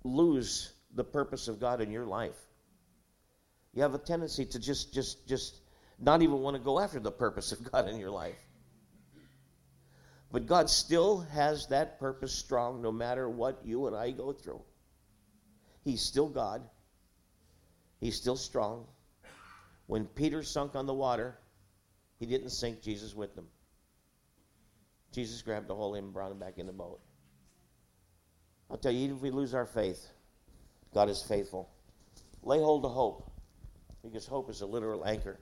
lose 0.03 0.73
the 0.95 1.03
purpose 1.03 1.47
of 1.47 1.59
God 1.59 1.79
in 1.79 1.91
your 1.91 2.07
life. 2.07 2.37
You 3.75 3.83
have 3.83 3.93
a 3.93 3.99
tendency 3.99 4.45
to 4.45 4.59
just, 4.59 4.95
just, 4.95 5.27
just 5.27 5.61
not 5.99 6.23
even 6.23 6.39
want 6.39 6.57
to 6.57 6.59
go 6.59 6.79
after 6.79 6.99
the 6.99 7.11
purpose 7.11 7.51
of 7.51 7.71
God 7.71 7.87
in 7.87 7.99
your 7.99 8.09
life. 8.09 8.39
But 10.31 10.47
God 10.47 10.71
still 10.71 11.19
has 11.19 11.67
that 11.67 11.99
purpose 11.99 12.33
strong 12.33 12.81
no 12.81 12.91
matter 12.91 13.29
what 13.29 13.61
you 13.63 13.85
and 13.85 13.95
I 13.95 14.09
go 14.09 14.33
through. 14.33 14.63
He's 15.83 16.01
still 16.01 16.29
God. 16.29 16.63
He's 17.99 18.15
still 18.15 18.37
strong. 18.37 18.87
When 19.85 20.05
Peter 20.05 20.41
sunk 20.41 20.75
on 20.75 20.87
the 20.87 20.95
water, 20.95 21.37
he 22.19 22.25
didn't 22.25 22.49
sink 22.49 22.81
Jesus 22.81 23.15
with 23.15 23.35
them. 23.35 23.47
Jesus 25.11 25.41
grabbed 25.41 25.69
a 25.69 25.73
hold 25.73 25.95
of 25.95 25.99
him 25.99 26.05
and 26.05 26.13
brought 26.13 26.31
him 26.31 26.39
back 26.39 26.57
in 26.57 26.67
the 26.67 26.73
boat. 26.73 26.99
I'll 28.69 28.77
tell 28.77 28.91
you, 28.91 28.99
even 28.99 29.15
if 29.15 29.21
we 29.21 29.31
lose 29.31 29.53
our 29.53 29.65
faith, 29.65 30.07
God 30.93 31.09
is 31.09 31.23
faithful. 31.27 31.69
Lay 32.43 32.59
hold 32.59 32.85
of 32.85 32.91
hope, 32.91 33.31
because 34.03 34.27
hope 34.27 34.49
is 34.49 34.61
a 34.61 34.65
literal 34.65 35.05
anchor 35.05 35.39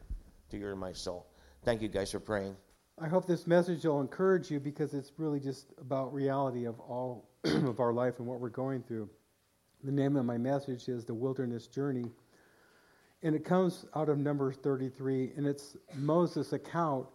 to 0.51 0.57
your 0.57 0.71
and 0.71 0.79
my 0.79 0.93
soul. 0.93 1.27
Thank 1.63 1.81
you 1.81 1.89
guys 1.89 2.11
for 2.11 2.19
praying. 2.19 2.55
I 2.99 3.07
hope 3.07 3.27
this 3.27 3.45
message 3.45 3.83
will 3.83 4.01
encourage 4.01 4.49
you 4.49 4.59
because 4.59 4.93
it's 4.93 5.11
really 5.17 5.39
just 5.39 5.73
about 5.79 6.13
reality 6.13 6.65
of 6.65 6.79
all 6.79 7.29
of 7.43 7.79
our 7.79 7.93
life 7.93 8.15
and 8.19 8.27
what 8.27 8.39
we're 8.39 8.49
going 8.49 8.81
through. 8.81 9.09
The 9.83 9.91
name 9.91 10.15
of 10.15 10.25
my 10.25 10.37
message 10.37 10.87
is 10.87 11.05
The 11.05 11.13
Wilderness 11.13 11.67
Journey. 11.67 12.05
And 13.27 13.35
it 13.35 13.43
comes 13.43 13.85
out 13.93 14.07
of 14.07 14.17
Numbers 14.17 14.55
33, 14.55 15.33
and 15.35 15.45
it's 15.45 15.75
Moses' 15.95 16.53
account 16.53 17.07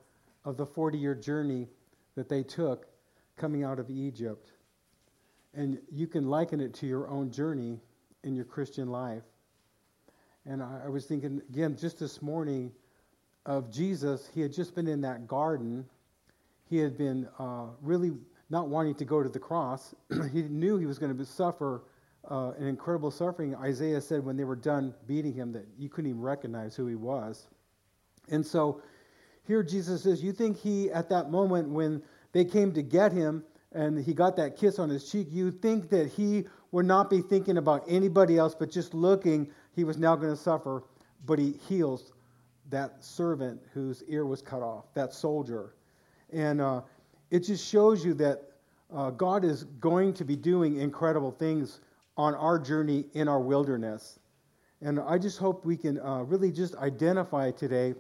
of 0.45 0.59
the 0.59 0.67
40 0.67 0.99
year 0.99 1.15
journey 1.15 1.69
that 2.17 2.29
they 2.29 2.43
took 2.43 2.87
coming 3.39 3.65
out 3.65 3.79
of 3.79 3.89
Egypt. 3.89 4.51
And 5.55 5.79
you 5.91 6.07
can 6.07 6.29
liken 6.29 6.61
it 6.61 6.75
to 6.75 6.87
your 6.87 7.09
own 7.09 7.31
journey 7.31 7.81
in 8.25 8.37
your 8.37 8.45
Christian 8.45 8.89
life. 8.89 9.23
And 10.45 10.63
I, 10.63 10.83
I 10.85 10.89
was 10.91 11.07
thinking, 11.07 11.41
again, 11.49 11.79
just 11.81 11.99
this 11.99 12.21
morning 12.21 12.73
of 13.47 13.73
Jesus. 13.73 14.29
He 14.35 14.43
had 14.43 14.53
just 14.53 14.75
been 14.75 14.89
in 14.89 15.01
that 15.01 15.27
garden. 15.27 15.87
He 16.69 16.77
had 16.77 16.99
been 16.99 17.27
uh, 17.39 17.69
really 17.81 18.13
not 18.51 18.69
wanting 18.69 18.97
to 18.97 19.07
go 19.07 19.23
to 19.23 19.31
the 19.31 19.39
cross. 19.39 19.95
he 20.31 20.43
knew 20.43 20.77
he 20.77 20.85
was 20.85 20.99
going 20.99 21.17
to 21.17 21.25
suffer 21.25 21.85
uh, 22.31 22.53
an 22.59 22.67
incredible 22.67 23.11
suffering. 23.11 23.55
Isaiah 23.57 24.01
said 24.01 24.25
when 24.25 24.37
they 24.37 24.45
were 24.45 24.57
done 24.57 24.95
beating 25.07 25.33
him 25.33 25.53
that 25.53 25.67
you 25.79 25.89
couldn't 25.89 26.11
even 26.11 26.23
recognize 26.23 26.77
who 26.77 26.87
he 26.87 26.95
was. 26.95 27.49
And 28.31 28.47
so 28.47 28.83
here 29.47 29.63
Jesus 29.63 30.03
says, 30.03 30.23
You 30.23 30.33
think 30.33 30.59
he, 30.59 30.91
at 30.91 31.09
that 31.09 31.31
moment 31.31 31.69
when 31.69 32.03
they 32.33 32.45
came 32.45 32.73
to 32.73 32.83
get 32.83 33.13
him 33.13 33.45
and 33.73 33.99
he 33.99 34.15
got 34.15 34.37
that 34.37 34.57
kiss 34.57 34.79
on 34.79 34.89
his 34.89 35.11
cheek, 35.11 35.29
you 35.31 35.51
think 35.51 35.91
that 35.91 36.09
he 36.09 36.45
would 36.71 36.87
not 36.87 37.11
be 37.11 37.21
thinking 37.21 37.59
about 37.59 37.85
anybody 37.89 38.39
else, 38.39 38.55
but 38.55 38.71
just 38.71 38.95
looking, 38.95 39.51
he 39.75 39.85
was 39.85 39.99
now 39.99 40.17
going 40.17 40.31
to 40.31 40.41
suffer, 40.41 40.85
but 41.27 41.39
he 41.39 41.53
heals 41.69 42.13
that 42.71 43.05
servant 43.05 43.61
whose 43.75 44.03
ear 44.09 44.25
was 44.25 44.41
cut 44.41 44.63
off, 44.63 44.87
that 44.95 45.13
soldier. 45.13 45.75
And 46.33 46.61
uh, 46.61 46.83
it 47.31 47.41
just 47.41 47.67
shows 47.67 48.05
you 48.05 48.15
that 48.15 48.43
uh, 48.95 49.11
God 49.11 49.45
is 49.45 49.65
going 49.65 50.15
to 50.15 50.25
be 50.25 50.37
doing 50.37 50.77
incredible 50.77 51.31
things 51.31 51.81
on 52.17 52.35
our 52.35 52.59
journey 52.59 53.07
in 53.15 53.29
our 53.29 53.41
wilderness. 53.41 54.19
And 54.81 55.01
I 55.01 55.19
just 55.19 55.39
hope 55.39 55.65
we 55.65 55.77
can 55.77 56.01
uh, 56.01 56.23
really 56.23 56.51
just 56.51 56.75
identify 56.77 57.51
today 57.51 57.95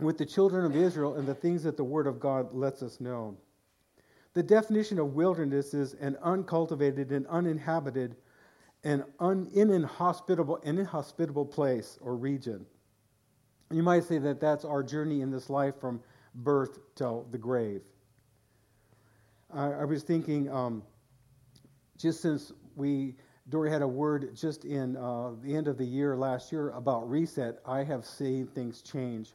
with 0.00 0.18
the 0.18 0.26
children 0.26 0.64
of 0.64 0.74
Israel 0.74 1.14
and 1.14 1.26
the 1.26 1.34
things 1.34 1.62
that 1.62 1.76
the 1.76 1.84
Word 1.84 2.06
of 2.06 2.20
God 2.20 2.54
lets 2.54 2.82
us 2.82 3.00
know. 3.00 3.36
The 4.34 4.42
definition 4.42 4.98
of 4.98 5.14
wilderness 5.14 5.72
is 5.72 5.94
an 5.94 6.16
uncultivated 6.22 7.12
and 7.12 7.26
uninhabited 7.28 8.16
and 8.84 9.04
un, 9.18 9.48
inhospitable, 9.54 10.58
an 10.64 10.78
inhospitable 10.78 11.46
place 11.46 11.98
or 12.00 12.16
region. 12.16 12.66
You 13.70 13.82
might 13.82 14.04
say 14.04 14.18
that 14.18 14.40
that's 14.40 14.64
our 14.64 14.82
journey 14.82 15.22
in 15.22 15.30
this 15.30 15.50
life 15.50 15.74
from 15.80 16.00
birth 16.34 16.78
till 16.94 17.26
the 17.30 17.38
grave. 17.38 17.80
I, 19.52 19.72
I 19.72 19.84
was 19.84 20.02
thinking, 20.02 20.50
um, 20.50 20.82
just 21.98 22.20
since 22.20 22.52
we, 22.74 23.16
Dory 23.48 23.70
had 23.70 23.82
a 23.82 23.86
word 23.86 24.34
just 24.34 24.64
in 24.64 24.96
uh, 24.96 25.30
the 25.40 25.54
end 25.54 25.68
of 25.68 25.78
the 25.78 25.84
year 25.84 26.16
last 26.16 26.50
year 26.50 26.70
about 26.70 27.08
reset, 27.08 27.58
I 27.64 27.84
have 27.84 28.04
seen 28.04 28.48
things 28.48 28.82
change. 28.82 29.34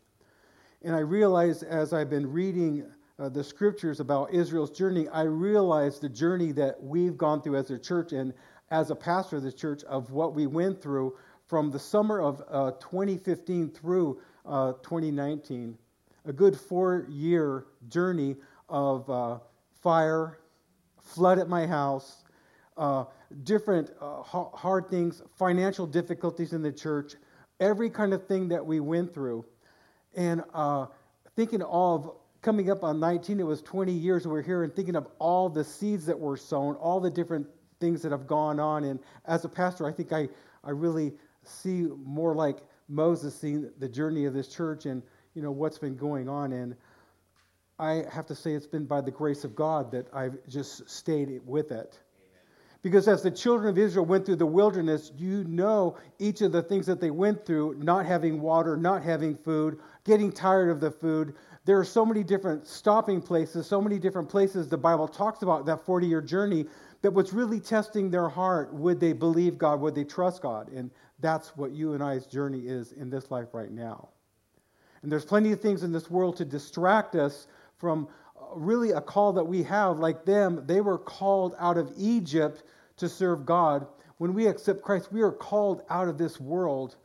And 0.81 0.93
I 0.93 0.99
realized 0.99 1.63
as 1.63 1.93
I've 1.93 2.09
been 2.09 2.29
reading 2.29 2.85
uh, 3.17 3.29
the 3.29 3.43
scriptures 3.43 4.01
about 4.01 4.33
Israel's 4.33 4.71
journey, 4.71 5.07
I 5.07 5.21
realized 5.21 6.01
the 6.01 6.09
journey 6.09 6.51
that 6.53 6.81
we've 6.83 7.17
gone 7.17 7.41
through 7.41 7.55
as 7.55 7.71
a 7.71 7.79
church 7.79 8.11
and 8.11 8.33
as 8.69 8.89
a 8.89 8.95
pastor 8.95 9.37
of 9.37 9.43
the 9.43 9.51
church 9.51 9.83
of 9.85 10.11
what 10.11 10.33
we 10.33 10.45
went 10.45 10.81
through 10.81 11.15
from 11.47 11.71
the 11.71 11.79
summer 11.79 12.21
of 12.21 12.43
uh, 12.49 12.71
2015 12.81 13.69
through 13.69 14.19
uh, 14.45 14.73
2019. 14.83 15.77
A 16.25 16.33
good 16.33 16.59
four 16.59 17.05
year 17.09 17.67
journey 17.87 18.35
of 18.67 19.09
uh, 19.09 19.39
fire, 19.81 20.39
flood 20.99 21.39
at 21.39 21.47
my 21.47 21.65
house, 21.65 22.23
uh, 22.75 23.05
different 23.43 23.91
uh, 23.99 24.21
hard 24.23 24.89
things, 24.89 25.21
financial 25.37 25.87
difficulties 25.87 26.53
in 26.53 26.61
the 26.61 26.71
church, 26.71 27.13
every 27.59 27.89
kind 27.89 28.13
of 28.13 28.27
thing 28.27 28.49
that 28.49 28.65
we 28.65 28.79
went 28.79 29.13
through. 29.13 29.45
And 30.15 30.43
uh, 30.53 30.87
thinking 31.35 31.61
of 31.61 32.11
coming 32.41 32.69
up 32.69 32.83
on 32.83 32.99
19, 32.99 33.39
it 33.39 33.43
was 33.43 33.61
20 33.61 33.91
years 33.91 34.27
we 34.27 34.39
are 34.39 34.41
here, 34.41 34.63
and 34.63 34.75
thinking 34.75 34.95
of 34.95 35.07
all 35.19 35.49
the 35.49 35.63
seeds 35.63 36.05
that 36.07 36.19
were 36.19 36.37
sown, 36.37 36.75
all 36.75 36.99
the 36.99 37.09
different 37.09 37.47
things 37.79 38.01
that 38.01 38.11
have 38.11 38.27
gone 38.27 38.59
on. 38.59 38.83
And 38.83 38.99
as 39.25 39.45
a 39.45 39.49
pastor, 39.49 39.87
I 39.87 39.91
think 39.91 40.11
I, 40.11 40.29
I 40.63 40.71
really 40.71 41.13
see 41.43 41.87
more 42.03 42.35
like 42.35 42.57
Moses 42.87 43.35
seeing 43.35 43.69
the 43.79 43.87
journey 43.87 44.25
of 44.25 44.33
this 44.33 44.47
church 44.47 44.85
and 44.85 45.01
you 45.33 45.41
know 45.41 45.51
what's 45.51 45.77
been 45.77 45.95
going 45.95 46.27
on. 46.27 46.51
And 46.51 46.75
I 47.79 48.03
have 48.11 48.27
to 48.27 48.35
say 48.35 48.53
it's 48.53 48.67
been 48.67 48.85
by 48.85 49.01
the 49.01 49.11
grace 49.11 49.43
of 49.43 49.55
God 49.55 49.91
that 49.91 50.07
I've 50.13 50.37
just 50.47 50.89
stayed 50.89 51.41
with 51.45 51.71
it. 51.71 51.99
Because 52.81 53.07
as 53.07 53.21
the 53.21 53.29
children 53.29 53.69
of 53.69 53.77
Israel 53.77 54.05
went 54.05 54.25
through 54.25 54.37
the 54.37 54.45
wilderness, 54.45 55.11
you 55.15 55.43
know 55.43 55.97
each 56.17 56.41
of 56.41 56.51
the 56.51 56.63
things 56.63 56.87
that 56.87 56.99
they 56.99 57.11
went 57.11 57.45
through 57.45 57.75
not 57.77 58.05
having 58.05 58.41
water, 58.41 58.75
not 58.75 59.03
having 59.03 59.35
food, 59.35 59.79
getting 60.03 60.31
tired 60.31 60.69
of 60.69 60.79
the 60.79 60.89
food. 60.89 61.35
There 61.65 61.77
are 61.77 61.85
so 61.85 62.03
many 62.03 62.23
different 62.23 62.65
stopping 62.65 63.21
places, 63.21 63.67
so 63.67 63.79
many 63.79 63.99
different 63.99 64.29
places 64.29 64.67
the 64.67 64.77
Bible 64.77 65.07
talks 65.07 65.43
about 65.43 65.65
that 65.67 65.85
40 65.85 66.07
year 66.07 66.21
journey 66.21 66.65
that 67.03 67.11
was 67.11 67.33
really 67.33 67.59
testing 67.59 68.09
their 68.09 68.27
heart. 68.27 68.73
Would 68.73 68.99
they 68.99 69.13
believe 69.13 69.59
God? 69.59 69.79
Would 69.81 69.93
they 69.93 70.03
trust 70.03 70.41
God? 70.41 70.69
And 70.69 70.89
that's 71.19 71.55
what 71.55 71.71
you 71.71 71.93
and 71.93 72.03
I's 72.03 72.25
journey 72.25 72.61
is 72.61 72.93
in 72.93 73.11
this 73.11 73.29
life 73.29 73.53
right 73.53 73.71
now. 73.71 74.09
And 75.03 75.11
there's 75.11 75.25
plenty 75.25 75.51
of 75.51 75.59
things 75.59 75.83
in 75.83 75.91
this 75.91 76.09
world 76.09 76.35
to 76.37 76.45
distract 76.45 77.15
us 77.15 77.47
from 77.77 78.07
really 78.53 78.91
a 78.91 79.01
call 79.01 79.33
that 79.33 79.43
we 79.43 79.63
have, 79.63 79.99
like 79.99 80.25
them, 80.25 80.63
they 80.65 80.81
were 80.81 80.97
called 80.97 81.55
out 81.59 81.77
of 81.77 81.91
Egypt 81.97 82.63
to 82.97 83.09
serve 83.09 83.45
God. 83.45 83.87
When 84.17 84.33
we 84.33 84.47
accept 84.47 84.81
Christ, 84.81 85.11
we 85.11 85.21
are 85.21 85.31
called 85.31 85.81
out 85.89 86.07
of 86.07 86.17
this 86.17 86.39
world 86.39 86.95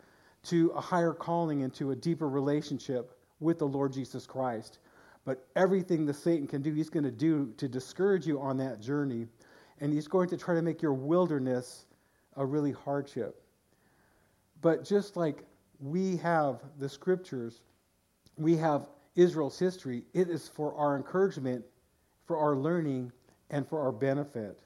to 0.45 0.71
a 0.71 0.81
higher 0.81 1.13
calling 1.13 1.63
and 1.63 1.75
to 1.75 1.91
a 1.91 1.97
deeper 1.97 2.29
relationship 2.29 3.19
with 3.41 3.59
the 3.59 3.67
Lord 3.67 3.93
Jesus 3.93 4.27
Christ. 4.27 4.79
But 5.25 5.47
everything 5.57 6.07
the 6.07 6.15
Satan 6.15 6.47
can 6.47 6.63
do, 6.63 6.73
he's 6.73 6.91
going 6.91 7.05
to 7.05 7.11
do 7.11 7.53
to 7.57 7.69
discourage 7.69 8.27
you 8.27 8.41
on 8.41 8.57
that 8.59 8.81
journey. 8.81 9.27
And 9.81 9.93
he's 9.93 10.09
going 10.09 10.29
to 10.31 10.37
try 10.37 10.55
to 10.55 10.63
make 10.63 10.81
your 10.81 10.95
wilderness 10.95 11.87
a 12.37 12.47
really 12.47 12.73
hardship. 12.73 13.43
But 14.63 14.85
just 14.85 15.17
like 15.17 15.45
we 15.81 16.17
have 16.19 16.63
the 16.79 16.89
scriptures, 16.89 17.61
we 18.37 18.57
have 18.57 18.89
Israel's 19.17 19.59
history, 19.59 20.05
it 20.15 20.29
is 20.29 20.47
for 20.49 20.75
our 20.75 20.97
encouragement, 20.97 21.65
for 22.27 22.37
our 22.37 22.55
learning, 22.57 23.11
and 23.51 23.67
for 23.67 23.81
our 23.81 23.93
benefit. 23.93 24.61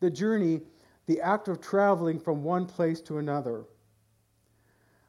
The 0.00 0.10
journey, 0.10 0.60
the 1.06 1.20
act 1.20 1.48
of 1.48 1.60
traveling 1.60 2.20
from 2.20 2.44
one 2.44 2.66
place 2.66 3.00
to 3.02 3.18
another. 3.18 3.64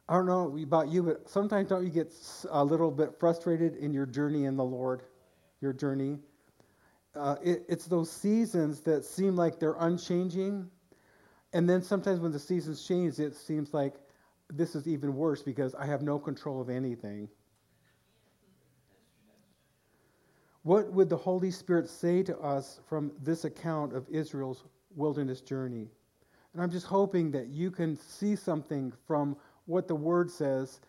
I 0.08 0.14
don't 0.14 0.26
know 0.26 0.56
about 0.62 0.88
you, 0.88 1.02
but 1.02 1.28
sometimes 1.28 1.68
don't 1.68 1.84
you 1.84 1.90
get 1.90 2.12
a 2.50 2.64
little 2.64 2.90
bit 2.90 3.18
frustrated 3.18 3.76
in 3.76 3.94
your 3.94 4.06
journey 4.06 4.44
in 4.44 4.56
the 4.56 4.64
Lord? 4.64 5.02
Your 5.60 5.72
journey? 5.72 6.18
Uh, 7.14 7.36
it, 7.42 7.64
it's 7.68 7.86
those 7.86 8.10
seasons 8.10 8.80
that 8.80 9.04
seem 9.04 9.36
like 9.36 9.60
they're 9.60 9.76
unchanging. 9.78 10.68
And 11.52 11.68
then 11.68 11.82
sometimes 11.82 12.20
when 12.20 12.32
the 12.32 12.38
seasons 12.38 12.86
change, 12.86 13.18
it 13.18 13.34
seems 13.34 13.72
like 13.72 13.94
this 14.52 14.74
is 14.74 14.88
even 14.88 15.14
worse 15.14 15.42
because 15.42 15.74
I 15.74 15.86
have 15.86 16.02
no 16.02 16.18
control 16.18 16.60
of 16.60 16.68
anything. 16.68 17.28
What 20.62 20.92
would 20.92 21.08
the 21.08 21.16
Holy 21.16 21.50
Spirit 21.50 21.88
say 21.88 22.22
to 22.22 22.38
us 22.38 22.80
from 22.88 23.12
this 23.22 23.44
account 23.44 23.92
of 23.94 24.08
Israel's 24.08 24.64
wilderness 24.94 25.40
journey? 25.40 25.88
And 26.52 26.62
I'm 26.62 26.70
just 26.70 26.86
hoping 26.86 27.30
that 27.32 27.48
you 27.48 27.70
can 27.70 27.96
see 27.96 28.36
something 28.36 28.92
from 29.06 29.36
what 29.66 29.88
the 29.88 29.94
Word 29.94 30.30
says 30.30 30.80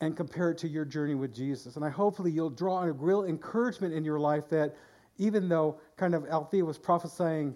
and 0.00 0.16
compare 0.16 0.50
it 0.50 0.58
to 0.58 0.68
your 0.68 0.84
journey 0.84 1.14
with 1.14 1.34
Jesus. 1.34 1.76
And 1.76 1.84
I 1.84 1.90
hopefully 1.90 2.30
you'll 2.30 2.50
draw 2.50 2.82
a 2.82 2.92
real 2.92 3.24
encouragement 3.24 3.94
in 3.94 4.04
your 4.04 4.20
life 4.20 4.48
that 4.50 4.76
even 5.18 5.48
though 5.48 5.80
kind 5.96 6.14
of 6.14 6.26
Althea 6.26 6.64
was 6.64 6.78
prophesying 6.78 7.54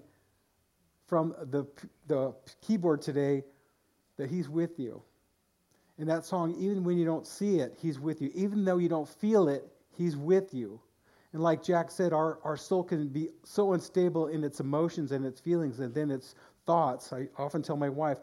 from 1.06 1.35
the, 1.50 1.66
the 2.06 2.35
keyboard 2.61 3.02
today, 3.02 3.44
that 4.16 4.30
He's 4.30 4.49
with 4.49 4.78
you. 4.78 5.02
In 5.99 6.06
that 6.06 6.25
song, 6.25 6.54
even 6.59 6.85
when 6.85 6.99
you 6.99 7.04
don't 7.04 7.26
see 7.26 7.61
it, 7.61 7.76
He's 7.80 7.99
with 7.99 8.23
you. 8.23 8.30
Even 8.35 8.64
though 8.64 8.78
you 8.78 8.88
don't 8.88 9.09
feel 9.09 9.49
it, 9.49 9.66
He's 9.90 10.16
with 10.16 10.54
you. 10.54 10.80
And 11.33 11.43
like 11.43 11.63
Jack 11.63 11.91
said, 11.91 12.13
our, 12.13 12.41
our 12.43 12.57
soul 12.57 12.83
can 12.83 13.09
be 13.09 13.29
so 13.45 13.73
unstable 13.73 14.29
in 14.29 14.43
its 14.43 14.61
emotions 14.61 15.13
and 15.13 15.25
its 15.25 15.41
feelings 15.41 15.79
and 15.79 15.95
then 15.95 16.11
its 16.11 16.35
thoughts. 16.67 17.13
I 17.13 17.29
often 17.39 17.63
tell 17.63 17.77
my 17.77 17.89
wife, 17.89 18.19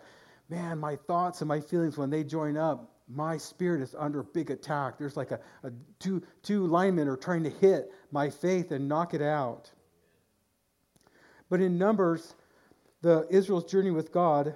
man, 0.50 0.78
my 0.78 0.96
thoughts 0.96 1.42
and 1.42 1.48
my 1.48 1.62
feelings, 1.62 1.98
when 1.98 2.10
they 2.10 2.24
join 2.24 2.58
up, 2.58 2.92
my 3.08 3.38
spirit 3.38 3.82
is 3.82 3.96
under 3.98 4.24
big 4.24 4.52
attack. 4.52 4.98
There's 4.98 5.16
like 5.16 5.32
a, 5.32 5.40
a 5.64 5.72
two, 6.00 6.22
two 6.44 6.68
linemen 6.68 7.08
are 7.08 7.16
trying 7.16 7.44
to 7.44 7.50
hit 7.50 7.92
my 8.12 8.30
faith 8.30 8.72
and 8.72 8.90
knock 8.90 9.14
it 9.14 9.22
out. 9.22 9.72
But 11.50 11.62
in 11.62 11.78
Numbers, 11.78 12.36
the 13.02 13.26
Israel's 13.30 13.64
journey 13.64 13.92
with 13.92 14.12
God, 14.12 14.56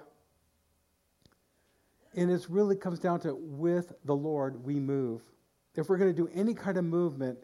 and 2.16 2.30
it 2.30 2.46
really 2.50 2.76
comes 2.76 3.00
down 3.00 3.22
to 3.22 3.34
with 3.34 3.94
the 4.04 4.16
Lord 4.16 4.66
we 4.66 4.80
move. 4.80 5.22
If 5.76 5.88
we're 5.88 5.98
going 5.98 6.14
to 6.14 6.22
do 6.22 6.30
any 6.34 6.54
kind 6.54 6.78
of 6.78 6.84
movement, 6.84 7.38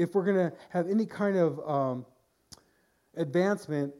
if 0.00 0.14
we're 0.14 0.24
going 0.24 0.50
to 0.50 0.56
have 0.70 0.88
any 0.88 1.04
kind 1.04 1.36
of 1.36 1.60
um, 1.68 2.06
advancement, 3.16 3.92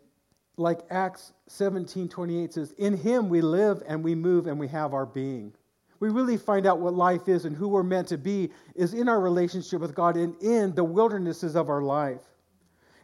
like 0.57 0.80
Acts 0.90 1.33
17 1.49 2.09
28 2.09 2.52
says, 2.54 2.73
In 2.78 2.97
him 2.97 3.28
we 3.28 3.40
live 3.42 3.83
and 3.87 4.02
we 4.02 4.14
move 4.14 4.47
and 4.47 4.59
we 4.59 4.69
have 4.69 4.95
our 4.95 5.07
being. 5.07 5.52
we 6.00 6.09
really 6.09 6.38
find 6.38 6.66
out 6.66 6.80
what 6.80 6.95
life 6.95 7.28
is 7.28 7.45
and 7.45 7.54
who 7.54 7.69
we're 7.69 7.83
meant 7.83 8.09
to 8.09 8.19
be 8.19 8.50
is 8.75 8.95
in 8.95 9.09
our 9.09 9.21
relationship 9.21 9.80
with 9.80 9.95
God 9.95 10.16
and 10.16 10.35
in 10.42 10.75
the 10.75 10.85
wildernesses 10.85 11.54
of 11.54 11.69
our 11.69 11.83
life. 11.83 12.23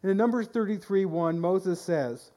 And 0.02 0.10
in 0.10 0.16
Numbers 0.16 0.46
33 0.46 1.04
1, 1.04 1.38
Moses 1.38 1.80
says, 1.80 2.30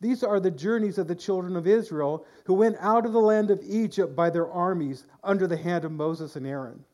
These 0.00 0.24
are 0.24 0.40
the 0.40 0.50
journeys 0.50 0.96
of 0.96 1.08
the 1.08 1.14
children 1.14 1.56
of 1.56 1.66
Israel 1.66 2.24
who 2.44 2.54
went 2.54 2.76
out 2.80 3.04
of 3.04 3.12
the 3.12 3.20
land 3.20 3.50
of 3.50 3.62
Egypt 3.66 4.16
by 4.16 4.30
their 4.30 4.50
armies 4.50 5.04
under 5.22 5.46
the 5.46 5.58
hand 5.58 5.84
of 5.84 5.92
Moses 5.92 6.36
and 6.36 6.46
Aaron. 6.46 6.84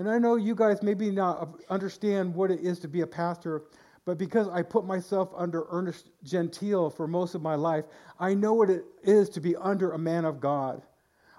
And 0.00 0.08
I 0.08 0.18
know 0.18 0.36
you 0.36 0.54
guys 0.54 0.82
maybe 0.82 1.10
not 1.10 1.60
understand 1.68 2.34
what 2.34 2.50
it 2.50 2.60
is 2.60 2.78
to 2.78 2.88
be 2.88 3.02
a 3.02 3.06
pastor, 3.06 3.64
but 4.06 4.16
because 4.16 4.48
I 4.48 4.62
put 4.62 4.86
myself 4.86 5.28
under 5.36 5.66
Ernest 5.70 6.08
Gentile 6.24 6.88
for 6.88 7.06
most 7.06 7.34
of 7.34 7.42
my 7.42 7.54
life, 7.54 7.84
I 8.18 8.32
know 8.32 8.54
what 8.54 8.70
it 8.70 8.86
is 9.02 9.28
to 9.28 9.42
be 9.42 9.54
under 9.56 9.92
a 9.92 9.98
man 9.98 10.24
of 10.24 10.40
God. 10.40 10.80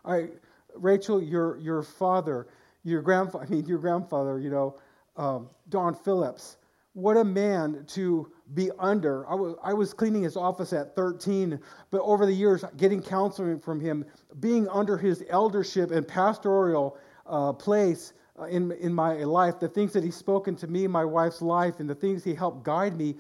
I, 0.06 0.28
Rachel, 0.76 1.24
your 1.24 1.58
your 1.58 1.82
father, 1.82 2.50
your 2.84 3.02
grandfather, 3.02 3.46
I 3.48 3.50
mean 3.50 3.66
your 3.66 3.80
grandfather, 3.80 4.38
you 4.38 4.52
know, 4.52 4.78
um, 5.18 5.50
Don 5.70 5.96
Phillips 5.96 6.58
what 6.94 7.16
a 7.16 7.24
man 7.24 7.86
to 7.88 8.30
be 8.54 8.70
under. 8.78 9.26
I 9.26 9.34
was, 9.34 9.56
I 9.64 9.74
was 9.74 9.94
cleaning 9.94 10.24
his 10.24 10.36
office 10.36 10.74
at 10.74 10.94
13, 10.94 11.58
but 11.90 12.02
over 12.02 12.26
the 12.26 12.34
years, 12.34 12.66
getting 12.76 13.02
counseling 13.02 13.62
from 13.62 13.80
him, 13.80 14.04
being 14.42 14.68
under 14.68 14.98
his 14.98 15.24
eldership 15.30 15.90
and 15.92 16.06
pastoral 16.06 16.98
uh, 17.26 17.54
place 17.54 18.12
uh, 18.40 18.46
in, 18.46 18.72
in 18.74 18.94
my 18.94 19.24
life, 19.24 19.60
the 19.60 19.68
things 19.68 19.94
that 19.94 20.04
he's 20.04 20.16
spoken 20.16 20.56
to 20.58 20.68
me, 20.68 20.88
my 20.88 21.06
wife's 21.06 21.42
life, 21.42 21.80
and 21.80 21.90
the 21.90 21.96
things 21.96 22.24
he 22.24 22.34
helped 22.34 22.64
guide 22.64 22.98
me, 22.98 23.16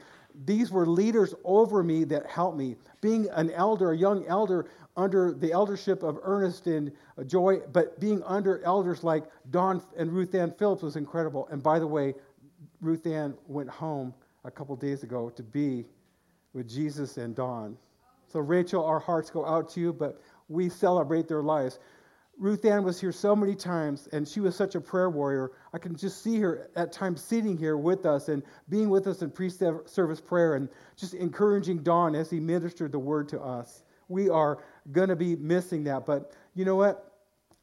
these 0.46 0.72
were 0.72 0.86
leaders 0.86 1.34
over 1.44 1.84
me 1.84 2.04
that 2.06 2.26
helped 2.26 2.58
me. 2.58 2.76
Being 3.02 3.28
an 3.32 3.52
elder, 3.52 3.92
a 3.92 3.98
young 3.98 4.26
elder, 4.28 4.70
under 4.98 5.34
the 5.34 5.52
eldership 5.52 6.04
of 6.04 6.20
Ernest 6.24 6.68
and 6.68 6.92
Joy, 7.26 7.60
but 7.72 8.00
being 8.00 8.22
under 8.24 8.62
elders 8.64 9.04
like 9.04 9.26
Don 9.50 9.82
and 9.98 10.12
Ruth 10.12 10.36
Ann 10.36 10.54
Phillips 10.58 10.84
was 10.84 10.96
incredible. 10.96 11.48
And 11.52 11.64
by 11.64 11.80
the 11.80 11.88
way, 11.88 12.14
Ruth 12.82 13.06
Ann 13.06 13.36
went 13.48 13.70
home 13.70 14.14
a 14.44 14.52
couple 14.52 14.76
days 14.76 15.04
ago 15.04 15.30
to 15.30 15.44
be 15.44 15.86
with 16.54 16.70
Jesus 16.70 17.18
and 17.18 17.36
Don. 17.36 17.78
So, 18.28 18.40
Rachel, 18.40 18.84
our 18.86 19.00
hearts 19.00 19.30
go 19.30 19.46
out 19.46 19.70
to 19.72 19.80
you, 19.80 19.94
but 19.94 20.22
we 20.50 20.70
celebrate 20.70 21.28
their 21.28 21.44
lives. 21.44 21.80
Ruth 22.38 22.66
Ann 22.66 22.84
was 22.84 23.00
here 23.00 23.12
so 23.12 23.36
many 23.36 23.56
times, 23.56 24.08
and 24.12 24.28
she 24.28 24.40
was 24.40 24.56
such 24.56 24.76
a 24.76 24.82
prayer 24.82 25.10
warrior. 25.10 25.52
I 25.74 25.78
can 25.78 25.96
just 25.96 26.24
see 26.24 26.40
her 26.40 26.70
at 26.76 26.92
times 26.92 27.24
sitting 27.24 27.58
here 27.58 27.78
with 27.78 28.06
us 28.06 28.30
and 28.30 28.42
being 28.70 28.90
with 28.90 29.06
us 29.08 29.22
in 29.22 29.30
pre 29.30 29.50
service 29.50 30.22
prayer 30.22 30.56
and 30.56 30.68
just 30.96 31.14
encouraging 31.14 31.84
Don 31.84 32.16
as 32.16 32.30
he 32.30 32.40
ministered 32.40 32.92
the 32.92 33.00
word 33.00 33.30
to 33.30 33.42
us. 33.42 33.84
We 34.08 34.30
are 34.30 34.64
going 34.92 35.10
to 35.10 35.16
be 35.16 35.36
missing 35.36 35.84
that, 35.86 36.06
but 36.06 36.34
you 36.56 36.66
know 36.66 36.76
what? 36.76 37.14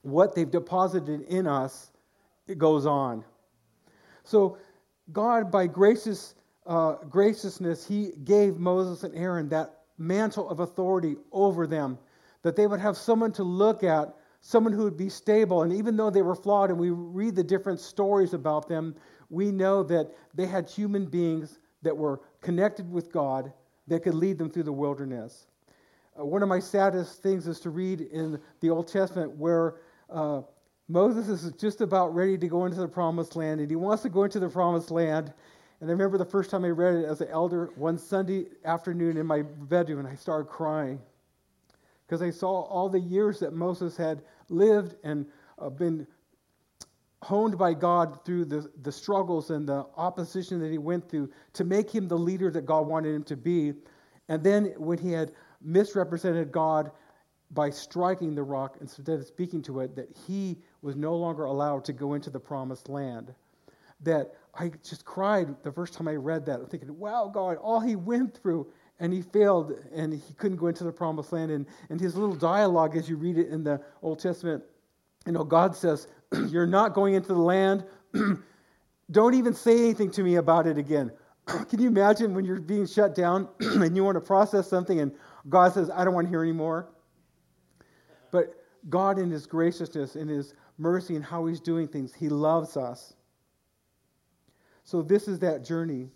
What 0.02 0.34
they've 0.34 0.50
deposited 0.50 1.22
in 1.22 1.46
us, 1.46 1.90
it 2.46 2.58
goes 2.58 2.86
on. 2.86 3.24
So, 4.24 4.58
God, 5.12 5.50
by 5.50 5.66
gracious, 5.66 6.34
uh, 6.66 6.94
graciousness, 7.10 7.86
He 7.86 8.12
gave 8.24 8.58
Moses 8.58 9.02
and 9.02 9.14
Aaron 9.16 9.48
that 9.48 9.78
mantle 9.98 10.48
of 10.48 10.60
authority 10.60 11.16
over 11.32 11.66
them, 11.66 11.98
that 12.42 12.56
they 12.56 12.66
would 12.66 12.80
have 12.80 12.96
someone 12.96 13.32
to 13.32 13.42
look 13.42 13.82
at, 13.82 14.14
someone 14.40 14.72
who 14.72 14.84
would 14.84 14.96
be 14.96 15.08
stable. 15.08 15.62
And 15.62 15.72
even 15.72 15.96
though 15.96 16.10
they 16.10 16.22
were 16.22 16.34
flawed, 16.34 16.70
and 16.70 16.78
we 16.78 16.90
read 16.90 17.34
the 17.34 17.44
different 17.44 17.80
stories 17.80 18.34
about 18.34 18.68
them, 18.68 18.94
we 19.30 19.50
know 19.50 19.82
that 19.84 20.10
they 20.34 20.46
had 20.46 20.68
human 20.68 21.06
beings 21.06 21.58
that 21.82 21.96
were 21.96 22.20
connected 22.40 22.90
with 22.90 23.12
God 23.12 23.52
that 23.86 24.02
could 24.02 24.14
lead 24.14 24.38
them 24.38 24.50
through 24.50 24.64
the 24.64 24.72
wilderness. 24.72 25.46
Uh, 26.18 26.24
one 26.24 26.42
of 26.42 26.48
my 26.48 26.58
saddest 26.58 27.22
things 27.22 27.46
is 27.46 27.60
to 27.60 27.70
read 27.70 28.00
in 28.00 28.40
the 28.60 28.70
Old 28.70 28.88
Testament 28.88 29.30
where 29.36 29.76
uh, 30.10 30.42
Moses 30.88 31.28
is 31.28 31.52
just 31.52 31.80
about 31.80 32.14
ready 32.14 32.38
to 32.38 32.48
go 32.48 32.64
into 32.64 32.80
the 32.80 32.88
promised 32.88 33.36
land, 33.36 33.60
and 33.60 33.70
he 33.70 33.76
wants 33.76 34.02
to 34.02 34.08
go 34.08 34.24
into 34.24 34.40
the 34.40 34.48
promised 34.48 34.90
land. 34.90 35.32
And 35.80 35.88
I 35.88 35.92
remember 35.92 36.18
the 36.18 36.24
first 36.24 36.50
time 36.50 36.64
I 36.64 36.70
read 36.70 36.94
it 36.94 37.04
as 37.04 37.20
an 37.20 37.28
elder 37.28 37.70
one 37.76 37.98
Sunday 37.98 38.46
afternoon 38.64 39.16
in 39.16 39.26
my 39.26 39.42
bedroom, 39.42 40.00
and 40.00 40.08
I 40.08 40.14
started 40.14 40.48
crying 40.48 40.98
because 42.08 42.20
they 42.20 42.30
saw 42.30 42.62
all 42.62 42.88
the 42.88 42.98
years 42.98 43.38
that 43.40 43.52
Moses 43.52 43.94
had 43.94 44.22
lived 44.48 44.94
and 45.04 45.26
uh, 45.58 45.68
been 45.68 46.06
honed 47.22 47.58
by 47.58 47.74
God 47.74 48.24
through 48.24 48.46
the, 48.46 48.70
the 48.80 48.90
struggles 48.92 49.50
and 49.50 49.68
the 49.68 49.84
opposition 49.96 50.58
that 50.60 50.70
he 50.70 50.78
went 50.78 51.10
through 51.10 51.30
to 51.52 51.64
make 51.64 51.90
him 51.90 52.08
the 52.08 52.16
leader 52.16 52.50
that 52.50 52.64
God 52.64 52.86
wanted 52.86 53.14
him 53.14 53.24
to 53.24 53.36
be. 53.36 53.74
And 54.28 54.42
then 54.42 54.72
when 54.78 54.96
he 54.96 55.12
had 55.12 55.32
misrepresented 55.60 56.50
God 56.50 56.90
by 57.50 57.68
striking 57.68 58.34
the 58.34 58.42
rock 58.42 58.78
instead 58.80 59.18
of 59.18 59.26
speaking 59.26 59.60
to 59.62 59.80
it, 59.80 59.94
that 59.96 60.08
he 60.26 60.56
was 60.80 60.96
no 60.96 61.14
longer 61.14 61.44
allowed 61.44 61.84
to 61.86 61.92
go 61.92 62.14
into 62.14 62.30
the 62.30 62.40
promised 62.40 62.88
land. 62.88 63.34
That 64.00 64.34
I 64.54 64.70
just 64.82 65.04
cried 65.04 65.62
the 65.62 65.72
first 65.72 65.92
time 65.92 66.08
I 66.08 66.14
read 66.14 66.46
that, 66.46 66.70
thinking, 66.70 66.96
wow, 66.98 67.30
God, 67.32 67.56
all 67.56 67.80
he 67.80 67.96
went 67.96 68.34
through, 68.34 68.66
and 69.00 69.12
he 69.12 69.22
failed, 69.22 69.72
and 69.94 70.12
he 70.12 70.34
couldn't 70.34 70.56
go 70.56 70.66
into 70.66 70.84
the 70.84 70.92
promised 70.92 71.32
land. 71.32 71.50
And, 71.50 71.66
and 71.88 72.00
his 72.00 72.16
little 72.16 72.34
dialogue, 72.34 72.96
as 72.96 73.08
you 73.08 73.16
read 73.16 73.38
it 73.38 73.48
in 73.48 73.62
the 73.62 73.80
Old 74.02 74.18
Testament, 74.18 74.64
you 75.26 75.32
know, 75.32 75.44
God 75.44 75.76
says, 75.76 76.08
You're 76.48 76.66
not 76.66 76.94
going 76.94 77.14
into 77.14 77.28
the 77.28 77.38
land. 77.38 77.84
Don't 79.10 79.34
even 79.34 79.54
say 79.54 79.78
anything 79.78 80.10
to 80.12 80.22
me 80.22 80.36
about 80.36 80.66
it 80.66 80.76
again. 80.78 81.12
Can 81.46 81.80
you 81.80 81.88
imagine 81.88 82.34
when 82.34 82.44
you're 82.44 82.60
being 82.60 82.86
shut 82.86 83.14
down 83.14 83.48
and 83.60 83.96
you 83.96 84.04
want 84.04 84.16
to 84.16 84.20
process 84.20 84.68
something, 84.68 85.00
and 85.00 85.12
God 85.48 85.72
says, 85.72 85.90
I 85.90 86.04
don't 86.04 86.12
want 86.12 86.26
to 86.26 86.30
hear 86.30 86.42
anymore? 86.42 86.90
But 88.30 88.54
God, 88.90 89.18
in 89.18 89.30
His 89.30 89.46
graciousness, 89.46 90.16
in 90.16 90.28
His 90.28 90.54
mercy, 90.76 91.16
and 91.16 91.24
how 91.24 91.46
He's 91.46 91.60
doing 91.60 91.88
things, 91.88 92.12
He 92.12 92.28
loves 92.28 92.76
us. 92.76 93.14
So, 94.84 95.02
this 95.02 95.28
is 95.28 95.38
that 95.38 95.64
journey 95.64 96.10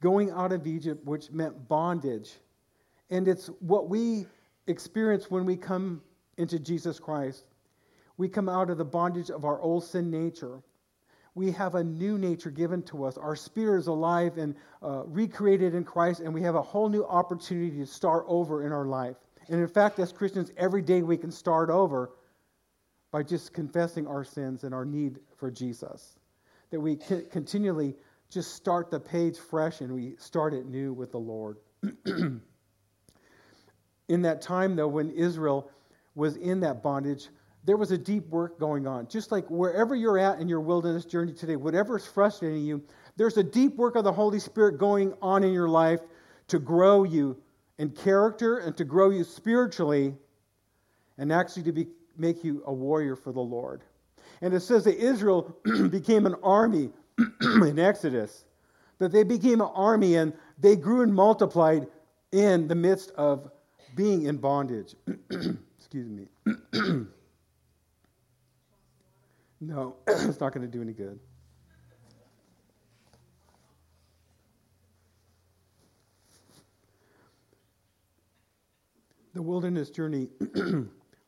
going 0.00 0.30
out 0.30 0.52
of 0.52 0.66
Egypt, 0.66 1.04
which 1.04 1.30
meant 1.30 1.68
bondage. 1.68 2.32
And 3.10 3.28
it's 3.28 3.46
what 3.60 3.88
we 3.88 4.26
experience 4.66 5.30
when 5.30 5.46
we 5.46 5.56
come 5.56 6.02
into 6.36 6.58
Jesus 6.58 6.98
Christ. 6.98 7.44
We 8.16 8.28
come 8.28 8.48
out 8.48 8.70
of 8.70 8.78
the 8.78 8.84
bondage 8.84 9.30
of 9.30 9.44
our 9.44 9.60
old 9.60 9.84
sin 9.84 10.10
nature. 10.10 10.62
We 11.34 11.52
have 11.52 11.74
a 11.74 11.84
new 11.84 12.16
nature 12.16 12.50
given 12.50 12.82
to 12.84 13.04
us. 13.04 13.18
Our 13.18 13.36
spirit 13.36 13.80
is 13.80 13.86
alive 13.88 14.38
and 14.38 14.54
uh, 14.82 15.02
recreated 15.04 15.74
in 15.74 15.84
Christ, 15.84 16.20
and 16.20 16.32
we 16.32 16.40
have 16.42 16.54
a 16.54 16.62
whole 16.62 16.88
new 16.88 17.04
opportunity 17.04 17.76
to 17.78 17.86
start 17.86 18.24
over 18.26 18.64
in 18.64 18.72
our 18.72 18.86
life. 18.86 19.16
And 19.48 19.60
in 19.60 19.68
fact, 19.68 19.98
as 19.98 20.12
Christians, 20.12 20.50
every 20.56 20.82
day 20.82 21.02
we 21.02 21.16
can 21.16 21.30
start 21.30 21.68
over 21.68 22.12
by 23.12 23.22
just 23.22 23.52
confessing 23.52 24.06
our 24.06 24.24
sins 24.24 24.64
and 24.64 24.74
our 24.74 24.84
need 24.84 25.18
for 25.36 25.50
Jesus. 25.50 26.18
That 26.70 26.80
we 26.80 26.96
continually 26.96 27.94
just 28.30 28.54
start 28.54 28.90
the 28.90 29.00
page 29.00 29.38
fresh 29.38 29.80
and 29.80 29.92
we 29.92 30.14
start 30.18 30.54
it 30.54 30.66
new 30.66 30.92
with 30.92 31.12
the 31.12 31.18
Lord. 31.18 31.58
in 34.08 34.22
that 34.22 34.42
time, 34.42 34.76
though, 34.76 34.88
when 34.88 35.10
Israel 35.10 35.70
was 36.14 36.36
in 36.36 36.60
that 36.60 36.82
bondage, 36.82 37.28
there 37.64 37.76
was 37.76 37.90
a 37.90 37.98
deep 37.98 38.26
work 38.28 38.58
going 38.58 38.86
on. 38.86 39.08
Just 39.08 39.32
like 39.32 39.48
wherever 39.50 39.94
you're 39.94 40.18
at 40.18 40.40
in 40.40 40.48
your 40.48 40.60
wilderness 40.60 41.04
journey 41.04 41.32
today, 41.32 41.56
whatever 41.56 41.96
is 41.96 42.06
frustrating 42.06 42.64
you, 42.64 42.82
there's 43.16 43.36
a 43.36 43.42
deep 43.42 43.74
work 43.76 43.96
of 43.96 44.04
the 44.04 44.12
Holy 44.12 44.38
Spirit 44.38 44.78
going 44.78 45.14
on 45.20 45.42
in 45.42 45.52
your 45.52 45.68
life 45.68 46.00
to 46.48 46.58
grow 46.58 47.02
you 47.02 47.36
in 47.78 47.90
character 47.90 48.58
and 48.58 48.76
to 48.76 48.84
grow 48.84 49.10
you 49.10 49.24
spiritually 49.24 50.14
and 51.18 51.32
actually 51.32 51.64
to 51.64 51.72
be, 51.72 51.86
make 52.16 52.44
you 52.44 52.62
a 52.66 52.72
warrior 52.72 53.16
for 53.16 53.32
the 53.32 53.40
Lord. 53.40 53.82
And 54.42 54.54
it 54.54 54.60
says 54.60 54.84
that 54.84 54.96
Israel 54.96 55.56
became 55.90 56.26
an 56.26 56.36
army 56.42 56.90
in 57.40 57.78
Exodus, 57.78 58.44
that 58.98 59.12
they 59.12 59.22
became 59.22 59.60
an 59.60 59.70
army 59.74 60.16
and 60.16 60.32
they 60.58 60.76
grew 60.76 61.02
and 61.02 61.14
multiplied 61.14 61.86
in 62.32 62.68
the 62.68 62.74
midst 62.74 63.10
of 63.12 63.50
being 63.94 64.24
in 64.24 64.36
bondage. 64.36 64.94
Excuse 65.78 66.08
me. 66.08 66.26
no, 69.60 69.96
it's 70.06 70.40
not 70.40 70.52
going 70.52 70.66
to 70.66 70.72
do 70.72 70.82
any 70.82 70.92
good. 70.92 71.18
The 79.34 79.42
wilderness 79.42 79.90
journey 79.90 80.28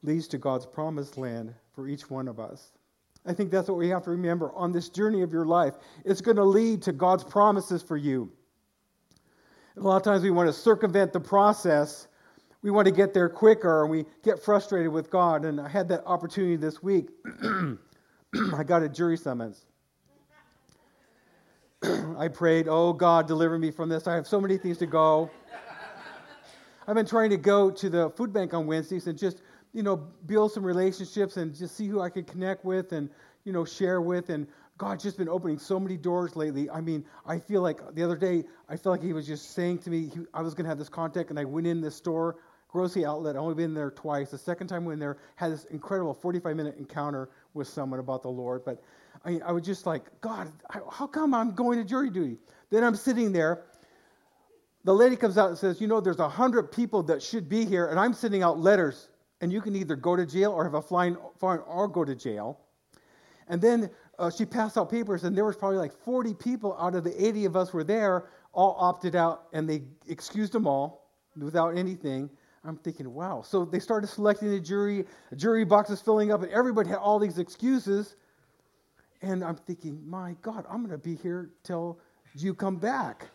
leads 0.02 0.28
to 0.28 0.38
God's 0.38 0.64
promised 0.64 1.18
land 1.18 1.54
for 1.74 1.88
each 1.88 2.08
one 2.08 2.26
of 2.26 2.40
us. 2.40 2.70
I 3.26 3.32
think 3.32 3.50
that's 3.50 3.68
what 3.68 3.76
we 3.76 3.88
have 3.88 4.04
to 4.04 4.10
remember 4.10 4.52
on 4.54 4.72
this 4.72 4.88
journey 4.88 5.22
of 5.22 5.32
your 5.32 5.44
life. 5.44 5.74
It's 6.04 6.20
going 6.20 6.36
to 6.36 6.44
lead 6.44 6.82
to 6.82 6.92
God's 6.92 7.24
promises 7.24 7.82
for 7.82 7.96
you. 7.96 8.32
a 9.76 9.80
lot 9.80 9.96
of 9.96 10.02
times 10.02 10.22
we 10.22 10.30
want 10.30 10.48
to 10.48 10.52
circumvent 10.52 11.12
the 11.12 11.20
process. 11.20 12.08
We 12.62 12.70
want 12.70 12.86
to 12.86 12.92
get 12.92 13.14
there 13.14 13.28
quicker 13.28 13.82
and 13.82 13.90
we 13.90 14.04
get 14.24 14.42
frustrated 14.42 14.92
with 14.92 15.10
God. 15.10 15.44
And 15.44 15.60
I 15.60 15.68
had 15.68 15.88
that 15.88 16.04
opportunity 16.06 16.56
this 16.56 16.82
week. 16.82 17.10
I 18.54 18.62
got 18.64 18.82
a 18.82 18.88
jury 18.88 19.16
summons. 19.16 19.64
I 22.18 22.28
prayed, 22.28 22.66
Oh 22.68 22.92
God, 22.92 23.28
deliver 23.28 23.58
me 23.58 23.70
from 23.70 23.88
this. 23.88 24.06
I 24.06 24.14
have 24.14 24.26
so 24.26 24.40
many 24.40 24.58
things 24.58 24.78
to 24.78 24.86
go. 24.86 25.30
I've 26.86 26.94
been 26.94 27.06
trying 27.06 27.30
to 27.30 27.36
go 27.36 27.70
to 27.70 27.90
the 27.90 28.08
food 28.10 28.32
bank 28.32 28.54
on 28.54 28.66
Wednesdays 28.66 29.06
and 29.06 29.18
just 29.18 29.42
you 29.72 29.82
know, 29.82 29.96
build 29.96 30.52
some 30.52 30.64
relationships 30.64 31.36
and 31.36 31.54
just 31.54 31.76
see 31.76 31.86
who 31.86 32.00
I 32.00 32.10
could 32.10 32.26
connect 32.26 32.64
with 32.64 32.92
and, 32.92 33.10
you 33.44 33.52
know, 33.52 33.64
share 33.64 34.00
with. 34.00 34.30
And 34.30 34.46
God's 34.78 35.02
just 35.02 35.18
been 35.18 35.28
opening 35.28 35.58
so 35.58 35.78
many 35.78 35.96
doors 35.96 36.36
lately. 36.36 36.70
I 36.70 36.80
mean, 36.80 37.04
I 37.26 37.38
feel 37.38 37.62
like 37.62 37.94
the 37.94 38.02
other 38.02 38.16
day, 38.16 38.44
I 38.68 38.76
felt 38.76 38.98
like 38.98 39.02
He 39.02 39.12
was 39.12 39.26
just 39.26 39.52
saying 39.52 39.78
to 39.80 39.90
me, 39.90 40.10
he, 40.14 40.20
I 40.32 40.42
was 40.42 40.54
going 40.54 40.64
to 40.64 40.68
have 40.68 40.78
this 40.78 40.88
contact, 40.88 41.30
and 41.30 41.38
I 41.38 41.44
went 41.44 41.66
in 41.66 41.80
this 41.80 41.96
store, 41.96 42.36
grocery 42.68 43.04
outlet. 43.04 43.34
I 43.36 43.38
only 43.40 43.54
been 43.54 43.74
there 43.74 43.90
twice. 43.90 44.30
The 44.30 44.38
second 44.38 44.68
time 44.68 44.84
I 44.84 44.88
went 44.88 45.00
there, 45.00 45.18
had 45.36 45.52
this 45.52 45.64
incredible 45.66 46.14
45 46.14 46.54
minute 46.54 46.76
encounter 46.78 47.28
with 47.54 47.66
someone 47.66 47.98
about 47.98 48.22
the 48.22 48.28
Lord. 48.28 48.64
But 48.64 48.82
I, 49.24 49.40
I 49.44 49.52
was 49.52 49.64
just 49.64 49.86
like, 49.86 50.04
God, 50.20 50.52
how 50.90 51.06
come 51.06 51.34
I'm 51.34 51.54
going 51.54 51.78
to 51.78 51.84
jury 51.84 52.10
duty? 52.10 52.36
Then 52.70 52.84
I'm 52.84 52.94
sitting 52.94 53.32
there. 53.32 53.64
The 54.84 54.94
lady 54.94 55.16
comes 55.16 55.36
out 55.36 55.48
and 55.48 55.58
says, 55.58 55.80
You 55.80 55.88
know, 55.88 56.00
there's 56.00 56.20
a 56.20 56.28
hundred 56.28 56.70
people 56.70 57.02
that 57.04 57.22
should 57.22 57.48
be 57.48 57.64
here, 57.64 57.88
and 57.88 57.98
I'm 57.98 58.14
sending 58.14 58.42
out 58.42 58.58
letters, 58.58 59.08
and 59.40 59.52
you 59.52 59.60
can 59.60 59.76
either 59.76 59.96
go 59.96 60.16
to 60.16 60.26
jail 60.26 60.52
or 60.52 60.64
have 60.64 60.74
a 60.74 60.82
fine, 60.82 61.16
fine 61.38 61.58
or 61.66 61.88
go 61.88 62.04
to 62.04 62.14
jail. 62.14 62.60
And 63.48 63.60
then 63.60 63.90
uh, 64.18 64.30
she 64.30 64.44
passed 64.44 64.76
out 64.76 64.90
papers, 64.90 65.24
and 65.24 65.36
there 65.36 65.44
was 65.44 65.56
probably 65.56 65.78
like 65.78 65.92
40 65.92 66.34
people 66.34 66.76
out 66.78 66.94
of 66.94 67.04
the 67.04 67.26
80 67.26 67.46
of 67.46 67.56
us 67.56 67.72
were 67.72 67.84
there, 67.84 68.28
all 68.52 68.76
opted 68.78 69.16
out, 69.16 69.44
and 69.52 69.68
they 69.68 69.82
excused 70.08 70.52
them 70.52 70.66
all 70.66 71.10
without 71.36 71.76
anything. 71.76 72.28
I'm 72.64 72.76
thinking, 72.76 73.14
wow. 73.14 73.42
So 73.42 73.64
they 73.64 73.78
started 73.78 74.08
selecting 74.08 74.50
the 74.50 74.60
jury, 74.60 75.06
jury 75.36 75.64
boxes 75.64 76.00
filling 76.00 76.32
up, 76.32 76.42
and 76.42 76.52
everybody 76.52 76.90
had 76.90 76.98
all 76.98 77.18
these 77.18 77.38
excuses. 77.38 78.16
And 79.22 79.42
I'm 79.42 79.56
thinking, 79.56 80.00
my 80.06 80.36
God, 80.42 80.64
I'm 80.68 80.78
going 80.78 80.90
to 80.90 80.98
be 80.98 81.14
here 81.14 81.50
till 81.62 81.98
you 82.34 82.54
come 82.54 82.76
back. 82.76 83.26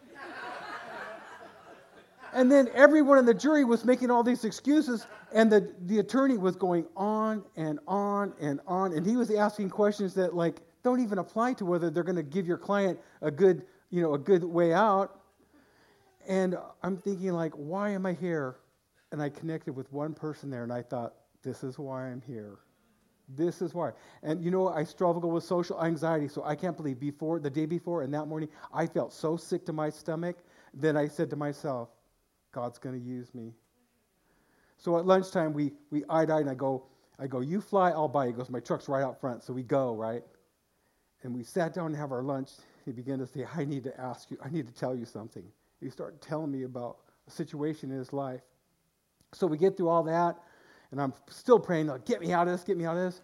And 2.33 2.51
then 2.51 2.69
everyone 2.73 3.17
in 3.17 3.25
the 3.25 3.33
jury 3.33 3.63
was 3.63 3.85
making 3.85 4.11
all 4.11 4.23
these 4.23 4.45
excuses, 4.45 5.07
and 5.33 5.51
the, 5.51 5.73
the 5.85 5.99
attorney 5.99 6.37
was 6.37 6.55
going 6.55 6.85
on 6.95 7.43
and 7.55 7.79
on 7.87 8.33
and 8.39 8.59
on, 8.67 8.93
and 8.93 9.05
he 9.05 9.15
was 9.15 9.31
asking 9.31 9.69
questions 9.69 10.13
that, 10.15 10.35
like, 10.35 10.61
don't 10.83 10.99
even 11.01 11.17
apply 11.17 11.53
to 11.53 11.65
whether 11.65 11.89
they're 11.89 12.03
going 12.03 12.15
to 12.15 12.23
give 12.23 12.45
your 12.45 12.57
client 12.57 12.99
a 13.21 13.31
good, 13.31 13.65
you 13.89 14.01
know, 14.01 14.13
a 14.13 14.19
good 14.19 14.43
way 14.43 14.73
out. 14.73 15.21
And 16.27 16.57
I'm 16.81 16.97
thinking, 16.97 17.31
like, 17.31 17.53
why 17.53 17.89
am 17.91 18.05
I 18.05 18.13
here? 18.13 18.57
And 19.11 19.21
I 19.21 19.29
connected 19.29 19.73
with 19.73 19.91
one 19.91 20.13
person 20.13 20.49
there, 20.49 20.63
and 20.63 20.73
I 20.73 20.81
thought, 20.81 21.13
this 21.43 21.63
is 21.63 21.77
why 21.77 22.07
I'm 22.07 22.21
here. 22.21 22.59
This 23.29 23.61
is 23.61 23.73
why. 23.73 23.91
And 24.21 24.43
you 24.43 24.51
know, 24.51 24.69
I 24.69 24.83
struggle 24.83 25.31
with 25.31 25.43
social 25.43 25.81
anxiety, 25.83 26.27
so 26.27 26.43
I 26.43 26.55
can't 26.55 26.75
believe 26.75 26.99
before 26.99 27.39
the 27.39 27.49
day 27.49 27.65
before 27.65 28.01
and 28.01 28.13
that 28.13 28.25
morning, 28.25 28.49
I 28.73 28.85
felt 28.85 29.13
so 29.13 29.37
sick 29.37 29.65
to 29.67 29.73
my 29.73 29.89
stomach. 29.89 30.37
Then 30.73 30.97
I 30.97 31.07
said 31.07 31.29
to 31.29 31.35
myself, 31.35 31.89
God's 32.53 32.77
going 32.77 32.97
to 32.97 33.05
use 33.05 33.35
me. 33.35 33.51
So 34.77 34.97
at 34.97 35.05
lunchtime, 35.05 35.53
we 35.53 35.73
we 35.91 36.03
eyed 36.09 36.29
eyed, 36.29 36.41
and 36.41 36.49
I 36.49 36.55
go, 36.55 36.85
I 37.19 37.27
go, 37.27 37.41
you 37.41 37.59
fly, 37.59 37.91
I'll 37.91 38.07
buy. 38.07 38.27
He 38.27 38.33
goes, 38.33 38.49
my 38.49 38.59
truck's 38.59 38.87
right 38.87 39.03
out 39.03 39.19
front, 39.19 39.43
so 39.43 39.51
we 39.53 39.63
go 39.63 39.93
right. 39.95 40.23
And 41.23 41.33
we 41.33 41.43
sat 41.43 41.73
down 41.73 41.91
to 41.91 41.97
have 41.97 42.11
our 42.11 42.23
lunch. 42.23 42.51
He 42.85 42.91
began 42.91 43.19
to 43.19 43.27
say, 43.27 43.45
I 43.55 43.65
need 43.65 43.83
to 43.85 43.99
ask 43.99 44.29
you, 44.29 44.37
I 44.43 44.49
need 44.49 44.67
to 44.67 44.73
tell 44.73 44.95
you 44.95 45.05
something. 45.05 45.43
He 45.79 45.89
started 45.89 46.21
telling 46.21 46.51
me 46.51 46.63
about 46.63 46.97
a 47.27 47.31
situation 47.31 47.91
in 47.91 47.97
his 47.97 48.13
life. 48.13 48.41
So 49.33 49.47
we 49.47 49.57
get 49.57 49.77
through 49.77 49.89
all 49.89 50.03
that, 50.03 50.37
and 50.91 51.01
I'm 51.01 51.13
still 51.29 51.59
praying, 51.59 51.87
like, 51.87 52.05
get 52.05 52.19
me 52.19 52.33
out 52.33 52.47
of 52.47 52.53
this, 52.53 52.63
get 52.63 52.77
me 52.77 52.85
out 52.85 52.97
of 52.97 53.03
this. 53.03 53.21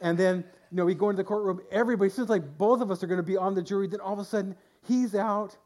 And 0.00 0.18
then, 0.18 0.44
you 0.70 0.76
know, 0.76 0.84
we 0.84 0.94
go 0.94 1.10
into 1.10 1.22
the 1.22 1.28
courtroom. 1.28 1.60
Everybody 1.70 2.10
seems 2.10 2.28
like 2.28 2.56
both 2.58 2.80
of 2.80 2.90
us 2.90 3.02
are 3.02 3.06
going 3.06 3.20
to 3.20 3.22
be 3.22 3.36
on 3.36 3.54
the 3.54 3.62
jury. 3.62 3.86
Then 3.86 4.00
all 4.00 4.14
of 4.14 4.18
a 4.18 4.24
sudden, 4.24 4.56
he's 4.88 5.14
out. 5.14 5.56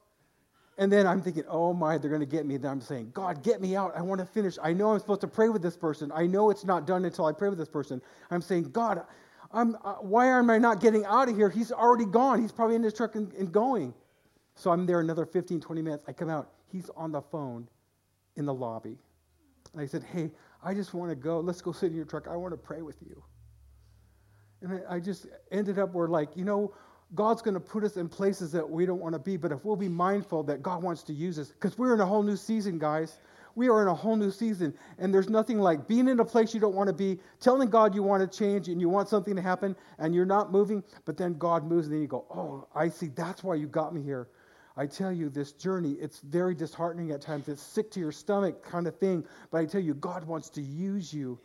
And 0.78 0.92
then 0.92 1.06
I'm 1.06 1.22
thinking, 1.22 1.44
oh 1.48 1.72
my, 1.72 1.96
they're 1.96 2.10
going 2.10 2.20
to 2.20 2.26
get 2.26 2.44
me. 2.44 2.58
Then 2.58 2.70
I'm 2.70 2.80
saying, 2.80 3.12
God, 3.14 3.42
get 3.42 3.62
me 3.62 3.76
out. 3.76 3.92
I 3.96 4.02
want 4.02 4.20
to 4.20 4.26
finish. 4.26 4.58
I 4.62 4.74
know 4.74 4.92
I'm 4.92 4.98
supposed 4.98 5.22
to 5.22 5.28
pray 5.28 5.48
with 5.48 5.62
this 5.62 5.76
person. 5.76 6.12
I 6.14 6.26
know 6.26 6.50
it's 6.50 6.64
not 6.64 6.86
done 6.86 7.04
until 7.06 7.24
I 7.24 7.32
pray 7.32 7.48
with 7.48 7.58
this 7.58 7.68
person. 7.68 8.02
I'm 8.30 8.42
saying, 8.42 8.64
God, 8.64 9.02
I'm, 9.52 9.76
uh, 9.84 9.94
why 9.94 10.26
am 10.26 10.50
I 10.50 10.58
not 10.58 10.80
getting 10.80 11.04
out 11.06 11.30
of 11.30 11.36
here? 11.36 11.48
He's 11.48 11.72
already 11.72 12.04
gone. 12.04 12.42
He's 12.42 12.52
probably 12.52 12.76
in 12.76 12.82
his 12.82 12.92
truck 12.92 13.14
and, 13.14 13.32
and 13.34 13.50
going. 13.50 13.94
So 14.54 14.70
I'm 14.70 14.84
there 14.84 15.00
another 15.00 15.24
15, 15.24 15.60
20 15.60 15.82
minutes. 15.82 16.04
I 16.06 16.12
come 16.12 16.28
out. 16.28 16.50
He's 16.70 16.90
on 16.96 17.12
the 17.12 17.22
phone 17.22 17.68
in 18.36 18.44
the 18.44 18.54
lobby. 18.54 18.98
And 19.72 19.80
I 19.80 19.86
said, 19.86 20.02
hey, 20.02 20.30
I 20.62 20.74
just 20.74 20.92
want 20.92 21.10
to 21.10 21.16
go. 21.16 21.40
Let's 21.40 21.62
go 21.62 21.72
sit 21.72 21.90
in 21.90 21.96
your 21.96 22.04
truck. 22.04 22.28
I 22.28 22.36
want 22.36 22.52
to 22.52 22.58
pray 22.58 22.82
with 22.82 22.96
you. 23.00 23.22
And 24.60 24.80
I, 24.88 24.96
I 24.96 25.00
just 25.00 25.26
ended 25.50 25.78
up 25.78 25.94
where, 25.94 26.08
like, 26.08 26.36
you 26.36 26.44
know, 26.44 26.74
God's 27.14 27.40
going 27.40 27.54
to 27.54 27.60
put 27.60 27.84
us 27.84 27.96
in 27.96 28.08
places 28.08 28.52
that 28.52 28.68
we 28.68 28.84
don't 28.84 29.00
want 29.00 29.14
to 29.14 29.18
be, 29.18 29.36
but 29.36 29.52
if 29.52 29.64
we'll 29.64 29.76
be 29.76 29.88
mindful 29.88 30.42
that 30.44 30.62
God 30.62 30.82
wants 30.82 31.02
to 31.04 31.12
use 31.12 31.38
us, 31.38 31.48
because 31.48 31.78
we're 31.78 31.94
in 31.94 32.00
a 32.00 32.06
whole 32.06 32.22
new 32.22 32.36
season, 32.36 32.78
guys. 32.78 33.18
We 33.54 33.70
are 33.70 33.80
in 33.80 33.88
a 33.88 33.94
whole 33.94 34.16
new 34.16 34.30
season, 34.30 34.74
and 34.98 35.14
there's 35.14 35.30
nothing 35.30 35.58
like 35.58 35.88
being 35.88 36.08
in 36.08 36.20
a 36.20 36.24
place 36.24 36.52
you 36.52 36.60
don't 36.60 36.74
want 36.74 36.88
to 36.88 36.92
be, 36.92 37.18
telling 37.40 37.70
God 37.70 37.94
you 37.94 38.02
want 38.02 38.30
to 38.30 38.38
change 38.38 38.68
and 38.68 38.82
you 38.82 38.90
want 38.90 39.08
something 39.08 39.34
to 39.34 39.40
happen, 39.40 39.74
and 39.98 40.14
you're 40.14 40.26
not 40.26 40.52
moving, 40.52 40.84
but 41.06 41.16
then 41.16 41.38
God 41.38 41.64
moves, 41.64 41.86
and 41.86 41.94
then 41.94 42.02
you 42.02 42.06
go, 42.06 42.26
Oh, 42.30 42.68
I 42.74 42.90
see, 42.90 43.08
that's 43.08 43.42
why 43.42 43.54
you 43.54 43.66
got 43.66 43.94
me 43.94 44.02
here. 44.02 44.28
I 44.76 44.84
tell 44.84 45.10
you, 45.10 45.30
this 45.30 45.52
journey, 45.52 45.92
it's 45.92 46.18
very 46.18 46.54
disheartening 46.54 47.12
at 47.12 47.22
times. 47.22 47.48
It's 47.48 47.62
sick 47.62 47.90
to 47.92 48.00
your 48.00 48.12
stomach 48.12 48.62
kind 48.62 48.86
of 48.86 48.98
thing, 48.98 49.24
but 49.50 49.58
I 49.58 49.64
tell 49.64 49.80
you, 49.80 49.94
God 49.94 50.24
wants 50.24 50.50
to 50.50 50.60
use 50.60 51.14
you. 51.14 51.38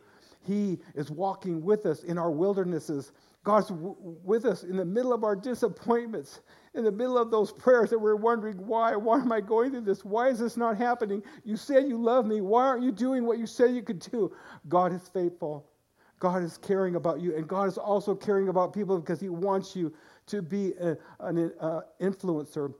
He 0.46 0.80
is 0.94 1.10
walking 1.10 1.62
with 1.62 1.86
us 1.86 2.02
in 2.02 2.18
our 2.18 2.30
wildernesses. 2.30 3.12
God's 3.44 3.68
w- 3.68 3.96
with 4.24 4.44
us 4.44 4.62
in 4.62 4.76
the 4.76 4.84
middle 4.84 5.12
of 5.12 5.24
our 5.24 5.34
disappointments, 5.34 6.40
in 6.74 6.84
the 6.84 6.92
middle 6.92 7.18
of 7.18 7.30
those 7.30 7.52
prayers 7.52 7.90
that 7.90 7.98
we're 7.98 8.16
wondering, 8.16 8.56
why? 8.66 8.94
Why 8.94 9.20
am 9.20 9.32
I 9.32 9.40
going 9.40 9.72
through 9.72 9.82
this? 9.82 10.04
Why 10.04 10.28
is 10.28 10.38
this 10.38 10.56
not 10.56 10.76
happening? 10.76 11.22
You 11.44 11.56
said 11.56 11.88
you 11.88 11.98
love 11.98 12.26
me. 12.26 12.40
Why 12.40 12.64
aren't 12.64 12.84
you 12.84 12.92
doing 12.92 13.24
what 13.24 13.38
you 13.38 13.46
said 13.46 13.74
you 13.74 13.82
could 13.82 13.98
do? 13.98 14.32
God 14.68 14.92
is 14.92 15.08
faithful. 15.08 15.66
God 16.20 16.44
is 16.44 16.56
caring 16.56 16.94
about 16.94 17.20
you, 17.20 17.36
and 17.36 17.48
God 17.48 17.66
is 17.66 17.76
also 17.76 18.14
caring 18.14 18.48
about 18.48 18.72
people 18.72 18.96
because 18.98 19.20
He 19.20 19.28
wants 19.28 19.74
you 19.74 19.92
to 20.26 20.40
be 20.40 20.72
a, 20.80 20.96
an 21.18 21.52
uh, 21.60 21.80
influencer, 22.00 22.72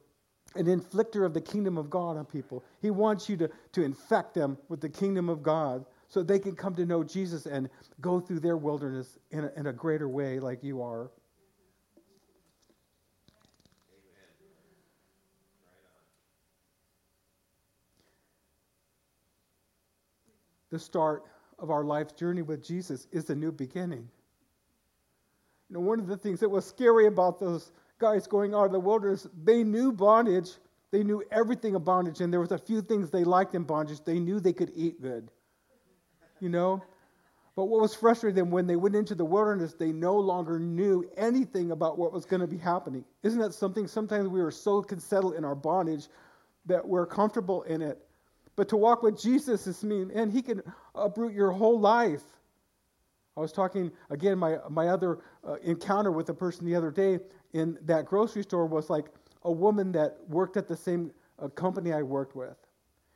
an 0.54 0.66
inflictor 0.66 1.26
of 1.26 1.34
the 1.34 1.40
kingdom 1.40 1.76
of 1.76 1.90
God 1.90 2.16
on 2.16 2.24
people. 2.24 2.64
He 2.80 2.90
wants 2.92 3.28
you 3.28 3.36
to, 3.38 3.50
to 3.72 3.82
infect 3.82 4.32
them 4.34 4.56
with 4.68 4.80
the 4.80 4.88
kingdom 4.88 5.28
of 5.28 5.42
God 5.42 5.84
so 6.12 6.22
they 6.22 6.38
can 6.38 6.54
come 6.54 6.74
to 6.74 6.84
know 6.84 7.02
Jesus 7.02 7.46
and 7.46 7.70
go 8.02 8.20
through 8.20 8.40
their 8.40 8.58
wilderness 8.58 9.18
in 9.30 9.44
a, 9.44 9.50
in 9.56 9.68
a 9.68 9.72
greater 9.72 10.10
way 10.10 10.38
like 10.38 10.62
you 10.62 10.82
are. 10.82 11.10
The 20.70 20.78
start 20.78 21.22
of 21.58 21.70
our 21.70 21.82
life's 21.82 22.12
journey 22.12 22.42
with 22.42 22.62
Jesus 22.62 23.06
is 23.10 23.30
a 23.30 23.34
new 23.34 23.50
beginning. 23.50 24.06
You 25.70 25.76
know, 25.76 25.80
one 25.80 25.98
of 25.98 26.08
the 26.08 26.18
things 26.18 26.40
that 26.40 26.48
was 26.50 26.66
scary 26.66 27.06
about 27.06 27.40
those 27.40 27.72
guys 27.98 28.26
going 28.26 28.52
out 28.52 28.66
of 28.66 28.72
the 28.72 28.80
wilderness, 28.80 29.26
they 29.44 29.64
knew 29.64 29.90
bondage. 29.90 30.50
They 30.90 31.04
knew 31.04 31.24
everything 31.32 31.74
of 31.74 31.86
bondage, 31.86 32.20
and 32.20 32.30
there 32.30 32.40
was 32.40 32.52
a 32.52 32.58
few 32.58 32.82
things 32.82 33.08
they 33.08 33.24
liked 33.24 33.54
in 33.54 33.62
bondage. 33.62 34.04
They 34.04 34.18
knew 34.18 34.40
they 34.40 34.52
could 34.52 34.72
eat 34.74 35.00
good 35.00 35.30
you 36.42 36.48
know? 36.48 36.82
But 37.54 37.66
what 37.66 37.80
was 37.80 37.94
frustrating 37.94 38.34
them 38.34 38.50
when 38.50 38.66
they 38.66 38.76
went 38.76 38.96
into 38.96 39.14
the 39.14 39.24
wilderness, 39.24 39.74
they 39.74 39.92
no 39.92 40.16
longer 40.16 40.58
knew 40.58 41.08
anything 41.16 41.70
about 41.70 41.98
what 41.98 42.12
was 42.12 42.24
going 42.24 42.40
to 42.40 42.46
be 42.46 42.56
happening. 42.56 43.04
Isn't 43.22 43.40
that 43.40 43.52
something? 43.52 43.86
Sometimes 43.86 44.28
we 44.28 44.40
are 44.40 44.50
so 44.50 44.84
settled 44.98 45.34
in 45.34 45.44
our 45.44 45.54
bondage 45.54 46.08
that 46.66 46.86
we're 46.86 47.06
comfortable 47.06 47.62
in 47.64 47.82
it. 47.82 47.98
But 48.56 48.68
to 48.70 48.76
walk 48.76 49.02
with 49.02 49.20
Jesus 49.20 49.66
is 49.66 49.84
mean, 49.84 50.10
and 50.14 50.32
He 50.32 50.42
can 50.42 50.62
uproot 50.94 51.34
your 51.34 51.52
whole 51.52 51.78
life. 51.78 52.22
I 53.36 53.40
was 53.40 53.52
talking 53.52 53.90
again. 54.10 54.38
My 54.38 54.58
my 54.68 54.88
other 54.88 55.20
uh, 55.46 55.54
encounter 55.62 56.10
with 56.10 56.28
a 56.28 56.34
person 56.34 56.66
the 56.66 56.74
other 56.74 56.90
day 56.90 57.18
in 57.54 57.78
that 57.82 58.04
grocery 58.04 58.42
store 58.42 58.66
was 58.66 58.90
like 58.90 59.06
a 59.44 59.52
woman 59.52 59.90
that 59.92 60.18
worked 60.28 60.58
at 60.58 60.68
the 60.68 60.76
same 60.76 61.10
uh, 61.38 61.48
company 61.48 61.94
I 61.94 62.02
worked 62.02 62.36
with. 62.36 62.56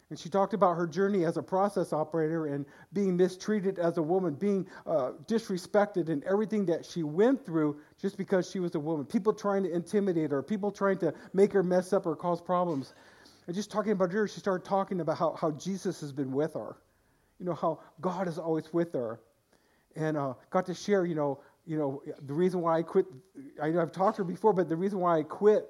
And 0.08 0.18
she 0.18 0.28
talked 0.28 0.54
about 0.54 0.76
her 0.76 0.86
journey 0.86 1.24
as 1.24 1.36
a 1.36 1.42
process 1.42 1.92
operator 1.92 2.46
and 2.46 2.64
being 2.92 3.16
mistreated 3.16 3.80
as 3.80 3.98
a 3.98 4.02
woman, 4.02 4.34
being 4.34 4.64
uh, 4.86 5.12
disrespected, 5.26 6.08
and 6.10 6.22
everything 6.24 6.64
that 6.66 6.86
she 6.86 7.02
went 7.02 7.44
through 7.44 7.80
just 8.00 8.16
because 8.16 8.48
she 8.48 8.60
was 8.60 8.76
a 8.76 8.80
woman. 8.80 9.04
People 9.04 9.32
trying 9.32 9.64
to 9.64 9.72
intimidate 9.72 10.30
her, 10.30 10.42
people 10.44 10.70
trying 10.70 10.98
to 10.98 11.12
make 11.32 11.52
her 11.52 11.64
mess 11.64 11.92
up 11.92 12.06
or 12.06 12.14
cause 12.14 12.40
problems. 12.40 12.94
And 13.48 13.56
just 13.56 13.70
talking 13.70 13.92
about 13.92 14.12
her, 14.12 14.28
she 14.28 14.38
started 14.38 14.64
talking 14.64 15.00
about 15.00 15.18
how, 15.18 15.34
how 15.34 15.50
Jesus 15.52 16.00
has 16.00 16.12
been 16.12 16.30
with 16.30 16.54
her. 16.54 16.76
You 17.40 17.46
know, 17.46 17.54
how 17.54 17.80
God 18.00 18.28
is 18.28 18.38
always 18.38 18.72
with 18.72 18.92
her. 18.92 19.20
And 19.96 20.16
uh, 20.16 20.34
got 20.50 20.66
to 20.66 20.74
share, 20.74 21.04
you 21.04 21.16
know, 21.16 21.40
you 21.66 21.76
know, 21.76 22.02
the 22.26 22.32
reason 22.32 22.60
why 22.60 22.78
I 22.78 22.82
quit, 22.82 23.06
I 23.60 23.70
know 23.70 23.82
I've 23.82 23.90
talked 23.90 24.16
to 24.16 24.22
her 24.22 24.28
before, 24.28 24.52
but 24.52 24.68
the 24.68 24.76
reason 24.76 25.00
why 25.00 25.18
I 25.18 25.24
quit 25.24 25.68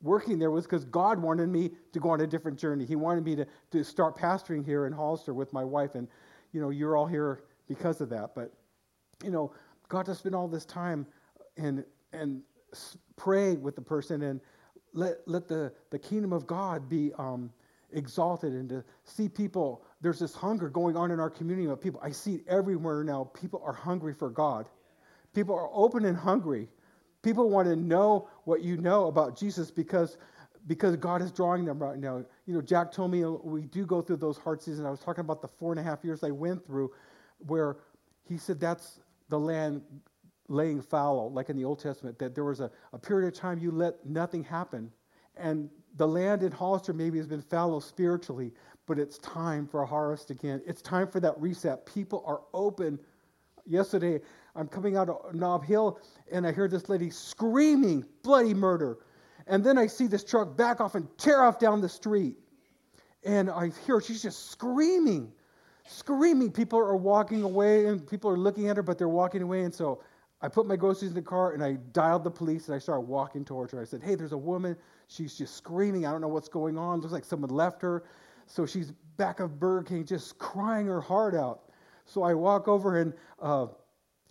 working 0.00 0.38
there 0.38 0.50
was 0.50 0.64
because 0.64 0.84
God 0.84 1.20
wanted 1.20 1.48
me 1.48 1.70
to 1.92 2.00
go 2.00 2.10
on 2.10 2.20
a 2.20 2.26
different 2.26 2.58
journey. 2.58 2.84
He 2.84 2.96
wanted 2.96 3.24
me 3.24 3.36
to, 3.36 3.46
to 3.72 3.84
start 3.84 4.16
pastoring 4.16 4.64
here 4.64 4.86
in 4.86 4.92
Hollister 4.92 5.34
with 5.34 5.52
my 5.52 5.64
wife. 5.64 5.94
And, 5.94 6.08
you 6.52 6.60
know, 6.60 6.70
you're 6.70 6.96
all 6.96 7.06
here 7.06 7.42
because 7.66 8.00
of 8.00 8.10
that. 8.10 8.34
But, 8.34 8.52
you 9.24 9.30
know, 9.30 9.52
got 9.88 10.06
to 10.06 10.14
spend 10.14 10.34
all 10.34 10.48
this 10.48 10.64
time 10.64 11.06
and, 11.56 11.84
and 12.12 12.42
pray 13.16 13.56
with 13.56 13.74
the 13.74 13.82
person 13.82 14.22
and 14.22 14.40
let, 14.92 15.16
let 15.26 15.48
the, 15.48 15.72
the 15.90 15.98
kingdom 15.98 16.32
of 16.32 16.46
God 16.46 16.88
be 16.88 17.12
um, 17.18 17.50
exalted 17.92 18.52
and 18.52 18.68
to 18.68 18.84
see 19.04 19.28
people 19.28 19.82
there's 20.00 20.18
this 20.18 20.34
hunger 20.34 20.68
going 20.68 20.96
on 20.96 21.10
in 21.10 21.18
our 21.18 21.30
community 21.30 21.68
of 21.68 21.80
people. 21.80 22.00
I 22.02 22.12
see 22.12 22.36
it 22.36 22.44
everywhere 22.48 23.02
now. 23.02 23.30
People 23.34 23.60
are 23.64 23.72
hungry 23.72 24.14
for 24.14 24.30
God. 24.30 24.68
People 25.34 25.56
are 25.56 25.68
open 25.72 26.04
and 26.04 26.16
hungry. 26.16 26.68
People 27.22 27.50
want 27.50 27.68
to 27.68 27.76
know 27.76 28.28
what 28.44 28.62
you 28.62 28.76
know 28.76 29.06
about 29.06 29.36
Jesus 29.36 29.70
because 29.70 30.16
because 30.66 30.96
God 30.96 31.22
is 31.22 31.32
drawing 31.32 31.64
them 31.64 31.78
right 31.78 31.98
now. 31.98 32.22
You 32.46 32.54
know, 32.54 32.60
Jack 32.60 32.92
told 32.92 33.10
me 33.10 33.24
uh, 33.24 33.30
we 33.30 33.62
do 33.62 33.86
go 33.86 34.02
through 34.02 34.18
those 34.18 34.36
hard 34.36 34.60
seasons. 34.60 34.86
I 34.86 34.90
was 34.90 35.00
talking 35.00 35.22
about 35.22 35.40
the 35.40 35.48
four 35.48 35.72
and 35.72 35.80
a 35.80 35.82
half 35.82 36.04
years 36.04 36.22
I 36.22 36.30
went 36.30 36.64
through, 36.66 36.92
where 37.38 37.78
he 38.28 38.36
said 38.36 38.60
that's 38.60 39.00
the 39.30 39.38
land 39.38 39.82
laying 40.48 40.82
fallow, 40.82 41.28
like 41.28 41.48
in 41.48 41.56
the 41.56 41.64
Old 41.64 41.78
Testament, 41.80 42.18
that 42.18 42.34
there 42.34 42.44
was 42.44 42.60
a, 42.60 42.70
a 42.92 42.98
period 42.98 43.28
of 43.28 43.34
time 43.34 43.58
you 43.58 43.70
let 43.70 44.04
nothing 44.06 44.44
happen. 44.44 44.90
And 45.36 45.68
the 45.96 46.08
land 46.08 46.42
in 46.42 46.52
Hollister 46.52 46.92
maybe 46.92 47.18
has 47.18 47.26
been 47.26 47.42
fallow 47.42 47.80
spiritually, 47.80 48.52
but 48.86 48.98
it's 48.98 49.18
time 49.18 49.66
for 49.66 49.82
a 49.82 49.86
harvest 49.86 50.30
again. 50.30 50.62
It's 50.66 50.82
time 50.82 51.08
for 51.08 51.20
that 51.20 51.38
reset. 51.40 51.86
People 51.86 52.24
are 52.26 52.40
open. 52.54 52.98
Yesterday, 53.66 54.20
I'm 54.58 54.66
coming 54.66 54.96
out 54.96 55.08
of 55.08 55.34
Nob 55.34 55.64
Hill, 55.64 56.00
and 56.32 56.44
I 56.44 56.52
hear 56.52 56.66
this 56.66 56.88
lady 56.88 57.10
screaming 57.10 58.04
bloody 58.24 58.54
murder. 58.54 58.98
And 59.46 59.62
then 59.62 59.78
I 59.78 59.86
see 59.86 60.08
this 60.08 60.24
truck 60.24 60.56
back 60.56 60.80
off 60.80 60.96
and 60.96 61.06
tear 61.16 61.42
off 61.42 61.60
down 61.60 61.80
the 61.80 61.88
street. 61.88 62.36
And 63.24 63.48
I 63.48 63.70
hear 63.86 64.00
she's 64.00 64.20
just 64.20 64.50
screaming, 64.50 65.32
screaming. 65.86 66.50
People 66.50 66.80
are 66.80 66.96
walking 66.96 67.44
away, 67.44 67.86
and 67.86 68.04
people 68.04 68.30
are 68.30 68.36
looking 68.36 68.68
at 68.68 68.76
her, 68.76 68.82
but 68.82 68.98
they're 68.98 69.08
walking 69.08 69.42
away. 69.42 69.62
And 69.62 69.72
so 69.72 70.02
I 70.42 70.48
put 70.48 70.66
my 70.66 70.74
groceries 70.74 71.12
in 71.12 71.14
the 71.14 71.22
car, 71.22 71.52
and 71.52 71.62
I 71.62 71.74
dialed 71.92 72.24
the 72.24 72.30
police, 72.30 72.66
and 72.66 72.74
I 72.74 72.80
started 72.80 73.02
walking 73.02 73.44
towards 73.44 73.72
her. 73.72 73.80
I 73.80 73.84
said, 73.84 74.02
Hey, 74.02 74.16
there's 74.16 74.32
a 74.32 74.38
woman. 74.38 74.76
She's 75.06 75.38
just 75.38 75.56
screaming. 75.56 76.04
I 76.04 76.10
don't 76.10 76.20
know 76.20 76.28
what's 76.28 76.48
going 76.48 76.76
on. 76.76 77.00
Looks 77.00 77.12
like 77.12 77.24
someone 77.24 77.50
left 77.50 77.80
her. 77.82 78.04
So 78.46 78.66
she's 78.66 78.90
back 79.16 79.38
of 79.38 79.60
Burger 79.60 79.84
King, 79.84 80.04
just 80.04 80.36
crying 80.38 80.86
her 80.86 81.00
heart 81.00 81.36
out. 81.36 81.70
So 82.06 82.24
I 82.24 82.34
walk 82.34 82.66
over, 82.66 82.98
and 82.98 83.14
uh, 83.40 83.66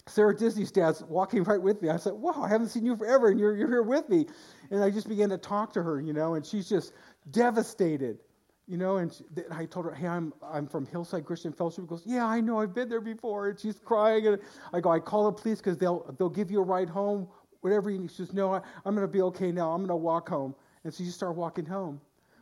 Sarah 0.08 0.36
Disney's 0.36 0.72
dad's 0.72 1.04
walking 1.04 1.44
right 1.44 1.62
with 1.62 1.82
me. 1.82 1.90
I 1.90 1.98
said, 1.98 2.14
Wow, 2.14 2.42
I 2.44 2.50
haven't 2.50 2.70
seen 2.70 2.86
you 2.86 2.96
forever, 2.96 3.30
and 3.30 3.40
you're, 3.40 3.56
you're 3.56 3.70
here 3.70 3.84
with 3.84 4.10
me. 4.10 4.26
And 4.72 4.84
I 4.84 4.90
just 4.90 5.08
began 5.08 5.30
to 5.30 5.38
talk 5.38 5.74
to 5.74 5.84
her, 5.84 6.02
you 6.02 6.14
know, 6.14 6.36
and 6.36 6.46
she's 6.46 6.68
just 6.68 6.94
devastated, 7.32 8.20
you 8.68 8.78
know. 8.78 8.98
And, 8.98 9.14
she, 9.14 9.24
and 9.36 9.54
I 9.54 9.66
told 9.66 9.86
her, 9.86 9.94
Hey, 9.94 10.08
I'm, 10.08 10.34
I'm 10.44 10.68
from 10.68 10.86
Hillside 10.86 11.26
Christian 11.26 11.52
Fellowship. 11.52 11.86
She 11.86 11.88
goes, 11.88 12.04
Yeah, 12.06 12.26
I 12.26 12.42
know, 12.42 12.60
I've 12.60 12.74
been 12.74 12.90
there 12.90 13.02
before. 13.02 13.50
And 13.50 13.60
she's 13.60 13.80
crying. 13.80 14.28
And 14.28 14.40
I 14.74 14.80
go, 14.80 14.92
I 14.92 15.00
call 15.00 15.26
the 15.26 15.32
police 15.32 15.60
because 15.60 15.78
they'll, 15.78 16.16
they'll 16.18 16.30
give 16.30 16.50
you 16.52 16.60
a 16.60 16.66
ride 16.66 16.90
home, 16.90 17.28
whatever 17.62 17.90
you 17.90 18.00
need. 18.00 18.12
She 18.12 18.18
says, 18.18 18.34
No, 18.34 18.54
I, 18.54 18.62
I'm 18.86 18.96
going 18.96 19.08
to 19.08 19.12
be 19.12 19.22
okay 19.24 19.52
now. 19.52 19.72
I'm 19.72 19.80
going 19.80 19.90
to 19.90 19.96
walk 19.96 20.30
home. 20.30 20.56
And 20.84 20.94
so 20.94 21.04
she 21.04 21.10
started 21.10 21.38
walking 21.38 21.66
home. 21.66 22.00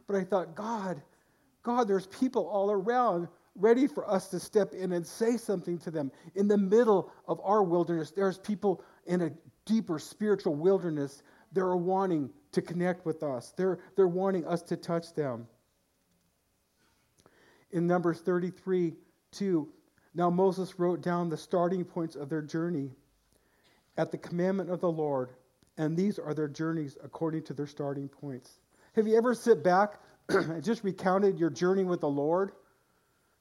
But 0.07 0.17
I 0.17 0.23
thought, 0.23 0.55
God, 0.55 1.01
God, 1.63 1.87
there's 1.87 2.05
people 2.07 2.47
all 2.47 2.69
around 2.69 3.27
ready 3.55 3.87
for 3.87 4.09
us 4.09 4.27
to 4.29 4.39
step 4.39 4.73
in 4.73 4.91
and 4.91 5.05
say 5.05 5.37
something 5.37 5.77
to 5.79 5.91
them. 5.91 6.11
In 6.35 6.47
the 6.47 6.57
middle 6.57 7.11
of 7.27 7.39
our 7.43 7.63
wilderness, 7.63 8.11
there's 8.11 8.37
people 8.37 8.83
in 9.05 9.21
a 9.21 9.31
deeper 9.65 9.97
spiritual 9.97 10.55
wilderness. 10.55 11.23
They're 11.53 11.75
wanting 11.75 12.29
to 12.51 12.61
connect 12.61 13.05
with 13.05 13.23
us, 13.23 13.53
they're, 13.57 13.79
they're 13.95 14.07
wanting 14.07 14.45
us 14.45 14.61
to 14.63 14.77
touch 14.77 15.13
them. 15.13 15.47
In 17.71 17.87
Numbers 17.87 18.21
33 18.21 18.93
2, 19.31 19.67
now 20.13 20.29
Moses 20.29 20.79
wrote 20.79 21.01
down 21.01 21.29
the 21.29 21.37
starting 21.37 21.83
points 21.83 22.15
of 22.15 22.29
their 22.29 22.41
journey 22.41 22.91
at 23.97 24.11
the 24.11 24.17
commandment 24.17 24.69
of 24.69 24.79
the 24.79 24.91
Lord, 24.91 25.31
and 25.77 25.97
these 25.97 26.17
are 26.17 26.33
their 26.33 26.47
journeys 26.47 26.97
according 27.03 27.43
to 27.43 27.53
their 27.53 27.67
starting 27.67 28.07
points. 28.07 28.59
Have 28.95 29.07
you 29.07 29.17
ever 29.17 29.33
sit 29.33 29.61
back 29.61 29.99
and 30.29 30.63
just 30.63 30.85
recounted 30.85 31.37
your 31.37 31.49
journey 31.49 31.83
with 31.83 31.99
the 31.99 32.07
Lord? 32.09 32.53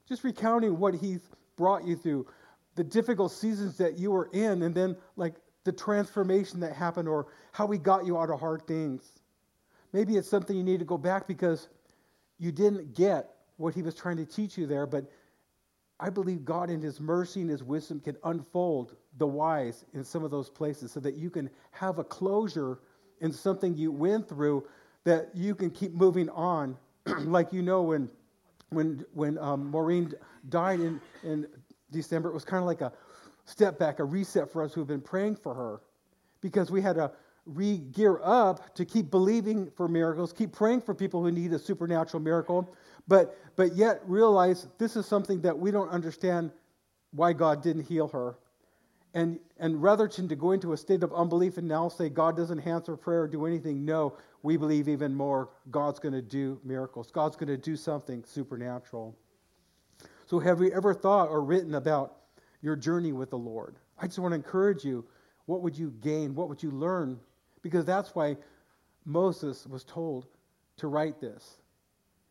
Just 0.07 0.23
recounting 0.23 0.77
what 0.77 0.95
He's 0.95 1.21
brought 1.55 1.85
you 1.85 1.95
through, 1.95 2.27
the 2.75 2.83
difficult 2.83 3.31
seasons 3.31 3.77
that 3.77 3.97
you 3.97 4.11
were 4.11 4.29
in, 4.33 4.63
and 4.63 4.75
then 4.75 4.95
like 5.15 5.35
the 5.63 5.71
transformation 5.71 6.59
that 6.59 6.73
happened 6.73 7.07
or 7.07 7.27
how 7.51 7.67
He 7.67 7.77
got 7.77 8.05
you 8.05 8.17
out 8.17 8.29
of 8.29 8.39
hard 8.39 8.67
things. 8.67 9.03
Maybe 9.93 10.17
it's 10.17 10.29
something 10.29 10.55
you 10.55 10.63
need 10.63 10.79
to 10.79 10.85
go 10.85 10.97
back 10.97 11.27
because 11.27 11.69
you 12.37 12.51
didn't 12.51 12.93
get 12.95 13.29
what 13.57 13.73
He 13.73 13.81
was 13.81 13.95
trying 13.95 14.17
to 14.17 14.25
teach 14.25 14.57
you 14.57 14.67
there, 14.67 14.85
but 14.85 15.05
I 15.99 16.09
believe 16.09 16.43
God, 16.43 16.69
in 16.69 16.81
His 16.81 16.99
mercy 16.99 17.41
and 17.41 17.49
His 17.49 17.63
wisdom, 17.63 17.99
can 17.99 18.17
unfold 18.23 18.95
the 19.17 19.27
wise 19.27 19.85
in 19.93 20.03
some 20.03 20.23
of 20.23 20.31
those 20.31 20.49
places 20.49 20.91
so 20.91 20.99
that 20.99 21.15
you 21.15 21.29
can 21.29 21.49
have 21.71 21.99
a 21.99 22.03
closure 22.03 22.79
in 23.21 23.31
something 23.31 23.75
you 23.75 23.91
went 23.91 24.27
through 24.27 24.67
that 25.05 25.29
you 25.33 25.55
can 25.55 25.69
keep 25.69 25.93
moving 25.93 26.29
on. 26.29 26.77
like 27.05 27.53
you 27.53 27.61
know, 27.61 27.83
when 27.83 28.09
when 28.69 29.05
when 29.13 29.37
um, 29.37 29.69
Maureen 29.71 30.13
died 30.49 30.79
in 30.79 30.99
in 31.23 31.47
December, 31.91 32.29
it 32.29 32.33
was 32.33 32.45
kind 32.45 32.61
of 32.61 32.67
like 32.67 32.81
a 32.81 32.91
step 33.45 33.77
back, 33.77 33.99
a 33.99 34.03
reset 34.03 34.51
for 34.51 34.63
us 34.63 34.73
who 34.73 34.81
have 34.81 34.87
been 34.87 35.01
praying 35.01 35.35
for 35.35 35.53
her, 35.53 35.81
because 36.41 36.71
we 36.71 36.81
had 36.81 36.95
to 36.95 37.11
re-gear 37.45 38.19
up 38.23 38.73
to 38.73 38.83
keep 38.83 39.11
believing 39.11 39.69
for 39.75 39.87
miracles, 39.87 40.33
keep 40.33 40.51
praying 40.51 40.81
for 40.81 40.95
people 40.95 41.23
who 41.23 41.31
need 41.31 41.53
a 41.53 41.59
supernatural 41.59 42.21
miracle, 42.21 42.75
but 43.07 43.37
but 43.55 43.75
yet 43.75 44.01
realize 44.07 44.67
this 44.79 44.95
is 44.95 45.05
something 45.05 45.41
that 45.41 45.57
we 45.57 45.69
don't 45.71 45.89
understand 45.89 46.51
why 47.11 47.33
God 47.33 47.61
didn't 47.61 47.83
heal 47.83 48.07
her. 48.07 48.37
And, 49.15 49.39
and 49.57 49.81
rather 49.81 50.09
than 50.09 50.27
to 50.27 50.35
go 50.35 50.51
into 50.51 50.73
a 50.73 50.77
state 50.77 51.01
of 51.01 51.13
unbelief 51.13 51.57
and 51.57 51.69
now 51.69 51.87
say 51.87 52.09
God 52.09 52.35
doesn't 52.35 52.59
answer 52.59 52.97
prayer 52.97 53.21
or 53.21 53.27
do 53.29 53.45
anything, 53.45 53.85
no, 53.85 54.17
we 54.43 54.57
believe 54.57 54.89
even 54.89 55.15
more 55.15 55.49
God's 55.71 55.99
going 55.99 56.13
to 56.13 56.21
do 56.21 56.59
miracles. 56.65 57.11
God's 57.11 57.37
going 57.37 57.47
to 57.47 57.57
do 57.57 57.77
something 57.77 58.25
supernatural. 58.25 59.17
So, 60.25 60.37
have 60.39 60.59
you 60.59 60.69
ever 60.71 60.93
thought 60.93 61.29
or 61.29 61.41
written 61.41 61.75
about 61.75 62.17
your 62.61 62.75
journey 62.75 63.13
with 63.13 63.29
the 63.29 63.37
Lord? 63.37 63.77
I 63.97 64.07
just 64.07 64.19
want 64.19 64.33
to 64.33 64.35
encourage 64.35 64.83
you. 64.83 65.05
What 65.45 65.61
would 65.61 65.77
you 65.77 65.93
gain? 66.01 66.35
What 66.35 66.49
would 66.49 66.61
you 66.61 66.71
learn? 66.71 67.17
Because 67.61 67.85
that's 67.85 68.13
why 68.15 68.35
Moses 69.05 69.65
was 69.65 69.85
told 69.85 70.25
to 70.77 70.87
write 70.87 71.21
this. 71.21 71.57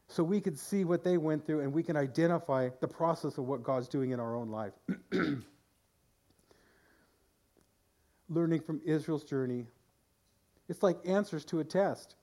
So 0.09 0.23
we 0.23 0.41
could 0.41 0.59
see 0.59 0.85
what 0.85 1.03
they 1.03 1.17
went 1.17 1.47
through 1.47 1.61
and 1.61 1.73
we 1.73 1.83
can 1.83 1.97
identify 1.97 2.69
the 2.81 2.89
process 2.89 3.39
of 3.39 3.47
what 3.47 3.63
God's 3.63 3.89
doing 3.89 4.11
in 4.11 4.21
our 4.21 4.37
own 4.37 4.51
life. 4.51 4.75
learning 8.29 8.61
from 8.61 8.81
Israel's 8.85 9.25
journey. 9.25 9.67
It's 10.69 10.83
like 10.83 10.99
answers 11.05 11.45
to 11.47 11.61
a 11.61 11.65
test. 11.65 12.17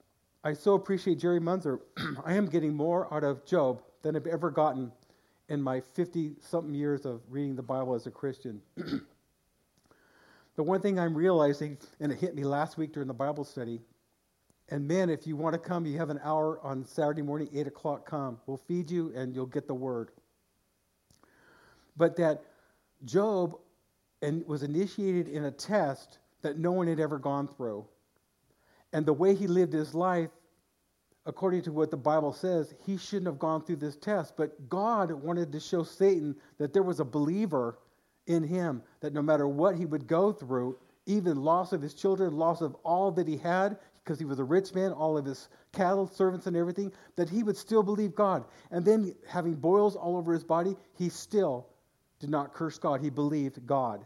I 0.44 0.54
so 0.54 0.74
appreciate 0.74 1.20
Jerry 1.20 1.40
Munzer. 1.40 1.80
I 2.26 2.34
am 2.34 2.48
getting 2.48 2.74
more 2.74 3.14
out 3.14 3.24
of 3.24 3.46
Job 3.46 3.82
than 4.02 4.16
I've 4.16 4.28
ever 4.28 4.50
gotten 4.50 4.92
in 5.50 5.62
my 5.62 5.82
50 5.82 6.34
something 6.40 6.74
years 6.74 7.06
of 7.06 7.22
reading 7.30 7.56
the 7.56 7.62
Bible 7.62 7.94
as 7.94 8.08
a 8.08 8.12
Christian. 8.12 8.62
the 8.76 10.64
one 10.64 10.82
thing 10.82 11.00
I'm 11.00 11.16
realizing, 11.16 11.78
and 12.00 12.12
it 12.12 12.20
hit 12.20 12.36
me 12.36 12.44
last 12.44 12.78
week 12.78 12.94
during 12.94 13.08
the 13.08 13.14
Bible 13.14 13.44
study, 13.44 13.82
and 14.72 14.88
man, 14.88 15.10
if 15.10 15.28
you 15.28 15.36
want 15.36 15.54
to 15.54 15.60
come, 15.60 15.86
you 15.86 15.98
have 15.98 16.10
an 16.10 16.22
hour 16.24 16.58
on 16.64 16.86
Saturday 16.86 17.22
morning, 17.22 17.50
8 17.54 17.68
o'clock, 17.68 18.10
come. 18.10 18.40
We'll 18.48 18.62
feed 18.70 18.90
you 18.90 19.12
and 19.14 19.36
you'll 19.36 19.46
get 19.46 19.68
the 19.68 19.74
word. 19.74 20.12
But 21.98 22.16
that 22.16 22.44
Job 23.04 23.58
and 24.22 24.46
was 24.48 24.64
initiated 24.64 25.28
in 25.28 25.46
a 25.46 25.52
test 25.52 26.20
that 26.42 26.58
no 26.58 26.72
one 26.72 26.88
had 26.88 27.00
ever 27.00 27.18
gone 27.18 27.48
through. 27.48 27.86
And 28.94 29.06
the 29.06 29.14
way 29.14 29.36
he 29.36 29.48
lived 29.48 29.74
his 29.74 29.94
life, 29.94 30.30
according 31.26 31.62
to 31.64 31.72
what 31.72 31.92
the 31.92 31.98
Bible 31.98 32.34
says, 32.34 32.74
he 32.86 32.98
shouldn't 32.98 33.28
have 33.28 33.40
gone 33.40 33.64
through 33.64 33.78
this 33.78 33.96
test. 33.96 34.36
But 34.36 34.70
God 34.70 35.12
wanted 35.12 35.52
to 35.52 35.60
show 35.60 35.84
Satan 35.84 36.36
that 36.58 36.74
there 36.74 36.84
was 36.84 37.00
a 37.00 37.06
believer 37.06 37.80
in 38.28 38.44
him, 38.44 38.84
that 39.00 39.14
no 39.14 39.22
matter 39.22 39.48
what 39.48 39.76
he 39.76 39.86
would 39.86 40.08
go 40.08 40.32
through, 40.32 40.78
even 41.06 41.38
loss 41.38 41.74
of 41.74 41.82
his 41.82 41.94
children, 41.94 42.34
loss 42.34 42.62
of 42.62 42.76
all 42.84 43.12
that 43.12 43.28
he 43.28 43.38
had, 43.38 43.78
because 44.04 44.20
he 44.20 44.26
was 44.26 44.40
a 44.40 44.44
rich 44.44 44.74
man, 44.74 44.92
all 44.92 45.18
of 45.18 45.26
his 45.26 45.50
cattle, 45.74 46.08
servants, 46.08 46.48
and 46.48 46.58
everything, 46.58 46.92
that 47.16 47.30
he 47.30 47.44
would 47.44 47.58
still 47.58 47.84
believe 47.84 48.16
God. 48.16 48.44
And 48.72 48.84
then, 48.84 49.16
having 49.28 49.54
boils 49.54 49.96
all 49.96 50.18
over 50.18 50.34
his 50.34 50.44
body, 50.44 50.76
he 50.94 51.10
still 51.10 51.68
did 52.20 52.30
not 52.30 52.54
curse 52.54 52.78
God. 52.78 53.02
He 53.02 53.10
believed 53.10 53.66
God. 53.66 54.06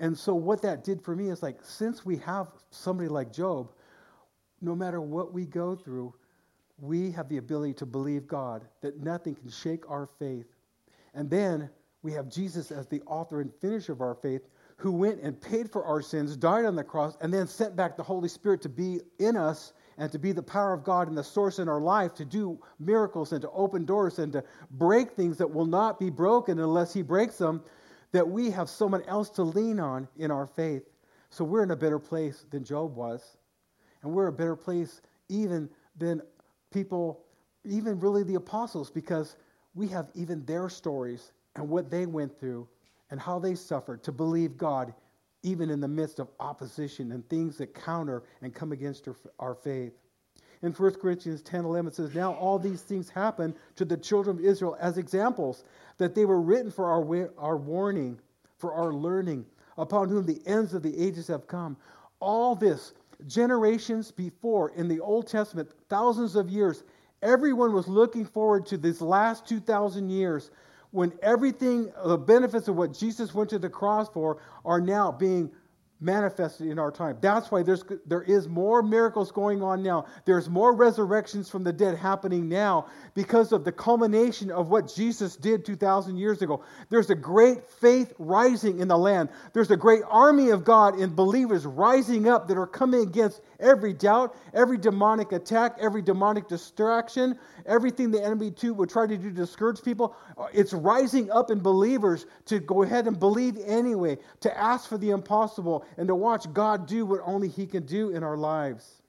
And 0.00 0.16
so, 0.16 0.34
what 0.34 0.62
that 0.62 0.84
did 0.84 1.02
for 1.02 1.16
me 1.16 1.28
is 1.30 1.42
like, 1.42 1.58
since 1.62 2.04
we 2.04 2.16
have 2.18 2.48
somebody 2.70 3.08
like 3.08 3.32
Job, 3.32 3.72
no 4.60 4.74
matter 4.74 5.00
what 5.00 5.32
we 5.32 5.44
go 5.44 5.74
through, 5.74 6.14
we 6.80 7.10
have 7.12 7.28
the 7.28 7.38
ability 7.38 7.74
to 7.74 7.86
believe 7.86 8.26
God, 8.26 8.64
that 8.80 9.00
nothing 9.02 9.34
can 9.34 9.50
shake 9.50 9.88
our 9.90 10.08
faith. 10.18 10.46
And 11.14 11.28
then 11.28 11.68
we 12.02 12.12
have 12.12 12.28
Jesus 12.28 12.70
as 12.70 12.86
the 12.86 13.02
author 13.02 13.40
and 13.40 13.52
finisher 13.60 13.92
of 13.92 14.00
our 14.00 14.14
faith, 14.14 14.42
who 14.76 14.92
went 14.92 15.20
and 15.20 15.40
paid 15.40 15.68
for 15.68 15.84
our 15.84 16.00
sins, 16.00 16.36
died 16.36 16.64
on 16.64 16.76
the 16.76 16.84
cross, 16.84 17.16
and 17.20 17.34
then 17.34 17.48
sent 17.48 17.74
back 17.74 17.96
the 17.96 18.02
Holy 18.02 18.28
Spirit 18.28 18.62
to 18.62 18.68
be 18.68 19.00
in 19.18 19.36
us 19.36 19.72
and 19.98 20.12
to 20.12 20.18
be 20.20 20.30
the 20.30 20.42
power 20.42 20.72
of 20.72 20.84
God 20.84 21.08
and 21.08 21.18
the 21.18 21.24
source 21.24 21.58
in 21.58 21.68
our 21.68 21.80
life 21.80 22.14
to 22.14 22.24
do 22.24 22.56
miracles 22.78 23.32
and 23.32 23.42
to 23.42 23.50
open 23.50 23.84
doors 23.84 24.20
and 24.20 24.32
to 24.32 24.44
break 24.70 25.10
things 25.10 25.36
that 25.38 25.52
will 25.52 25.66
not 25.66 25.98
be 25.98 26.10
broken 26.10 26.60
unless 26.60 26.94
He 26.94 27.02
breaks 27.02 27.38
them 27.38 27.60
that 28.12 28.28
we 28.28 28.50
have 28.50 28.68
someone 28.68 29.02
else 29.02 29.30
to 29.30 29.42
lean 29.42 29.78
on 29.80 30.08
in 30.16 30.30
our 30.30 30.46
faith. 30.46 30.82
So 31.30 31.44
we're 31.44 31.62
in 31.62 31.70
a 31.70 31.76
better 31.76 31.98
place 31.98 32.46
than 32.50 32.64
Job 32.64 32.94
was. 32.94 33.36
And 34.02 34.12
we're 34.12 34.28
a 34.28 34.32
better 34.32 34.56
place 34.56 35.02
even 35.28 35.68
than 35.96 36.22
people, 36.72 37.24
even 37.64 38.00
really 38.00 38.22
the 38.22 38.36
apostles, 38.36 38.90
because 38.90 39.36
we 39.74 39.88
have 39.88 40.08
even 40.14 40.44
their 40.46 40.68
stories 40.68 41.32
and 41.56 41.68
what 41.68 41.90
they 41.90 42.06
went 42.06 42.38
through 42.38 42.66
and 43.10 43.20
how 43.20 43.38
they 43.38 43.54
suffered 43.54 44.02
to 44.04 44.12
believe 44.12 44.56
God 44.56 44.94
even 45.42 45.70
in 45.70 45.80
the 45.80 45.88
midst 45.88 46.18
of 46.18 46.28
opposition 46.40 47.12
and 47.12 47.28
things 47.28 47.56
that 47.58 47.74
counter 47.74 48.24
and 48.42 48.54
come 48.54 48.72
against 48.72 49.08
our, 49.38 49.54
faith. 49.54 49.92
In 50.62 50.72
1 50.72 50.94
Corinthians 50.94 51.42
10 51.42 51.64
11, 51.64 51.88
it 51.88 51.94
says, 51.94 52.14
Now 52.14 52.34
all 52.34 52.58
these 52.58 52.82
things 52.82 53.08
happen 53.08 53.54
to 53.76 53.84
the 53.84 53.96
children 53.96 54.38
of 54.38 54.44
Israel 54.44 54.76
as 54.80 54.98
examples, 54.98 55.64
that 55.98 56.14
they 56.14 56.24
were 56.24 56.40
written 56.40 56.70
for 56.70 56.86
our, 56.86 57.30
our 57.38 57.56
warning, 57.56 58.18
for 58.56 58.72
our 58.72 58.92
learning, 58.92 59.46
upon 59.76 60.08
whom 60.08 60.26
the 60.26 60.40
ends 60.46 60.74
of 60.74 60.82
the 60.82 60.98
ages 60.98 61.28
have 61.28 61.46
come. 61.46 61.76
All 62.20 62.54
this, 62.54 62.94
generations 63.26 64.10
before 64.10 64.70
in 64.70 64.88
the 64.88 65.00
Old 65.00 65.28
Testament, 65.28 65.70
thousands 65.88 66.36
of 66.36 66.48
years, 66.48 66.84
everyone 67.22 67.72
was 67.72 67.88
looking 67.88 68.24
forward 68.24 68.66
to 68.66 68.76
these 68.76 69.00
last 69.00 69.46
2,000 69.46 70.08
years 70.08 70.50
when 70.90 71.12
everything, 71.22 71.92
the 72.04 72.16
benefits 72.16 72.68
of 72.68 72.76
what 72.76 72.92
Jesus 72.92 73.34
went 73.34 73.50
to 73.50 73.58
the 73.58 73.68
cross 73.68 74.08
for, 74.08 74.38
are 74.64 74.80
now 74.80 75.12
being 75.12 75.50
manifested 76.00 76.68
in 76.68 76.78
our 76.78 76.90
time. 76.90 77.16
That's 77.20 77.50
why 77.50 77.62
there's 77.62 77.84
there 78.06 78.22
is 78.22 78.48
more 78.48 78.82
miracles 78.82 79.32
going 79.32 79.62
on 79.62 79.82
now. 79.82 80.06
There's 80.24 80.48
more 80.48 80.74
resurrections 80.74 81.50
from 81.50 81.64
the 81.64 81.72
dead 81.72 81.98
happening 81.98 82.48
now 82.48 82.86
because 83.14 83.52
of 83.52 83.64
the 83.64 83.72
culmination 83.72 84.50
of 84.50 84.68
what 84.68 84.92
Jesus 84.94 85.36
did 85.36 85.64
2000 85.64 86.16
years 86.16 86.42
ago. 86.42 86.62
There's 86.88 87.10
a 87.10 87.14
great 87.16 87.68
faith 87.68 88.12
rising 88.18 88.78
in 88.80 88.88
the 88.88 88.98
land. 88.98 89.28
There's 89.52 89.70
a 89.70 89.76
great 89.76 90.02
army 90.08 90.50
of 90.50 90.64
God 90.64 91.00
in 91.00 91.14
believers 91.14 91.66
rising 91.66 92.28
up 92.28 92.48
that 92.48 92.56
are 92.56 92.66
coming 92.66 93.02
against 93.02 93.40
every 93.58 93.92
doubt, 93.92 94.36
every 94.54 94.78
demonic 94.78 95.32
attack, 95.32 95.76
every 95.80 96.02
demonic 96.02 96.46
distraction, 96.46 97.38
everything 97.66 98.10
the 98.10 98.22
enemy 98.22 98.50
too 98.50 98.72
would 98.74 98.88
try 98.88 99.06
to 99.06 99.16
do 99.16 99.30
to 99.30 99.34
discourage 99.34 99.82
people. 99.82 100.14
Uh, 100.36 100.46
it's 100.52 100.72
rising 100.72 101.30
up 101.30 101.50
in 101.50 101.58
believers 101.58 102.26
to 102.46 102.60
go 102.60 102.82
ahead 102.82 103.06
and 103.06 103.18
believe 103.18 103.56
anyway, 103.66 104.16
to 104.40 104.58
ask 104.58 104.88
for 104.88 104.98
the 104.98 105.10
impossible 105.10 105.84
and 105.96 106.08
to 106.08 106.14
watch 106.14 106.52
God 106.52 106.86
do 106.86 107.06
what 107.06 107.20
only 107.24 107.48
He 107.48 107.66
can 107.66 107.84
do 107.84 108.10
in 108.10 108.22
our 108.22 108.36
lives. 108.36 109.02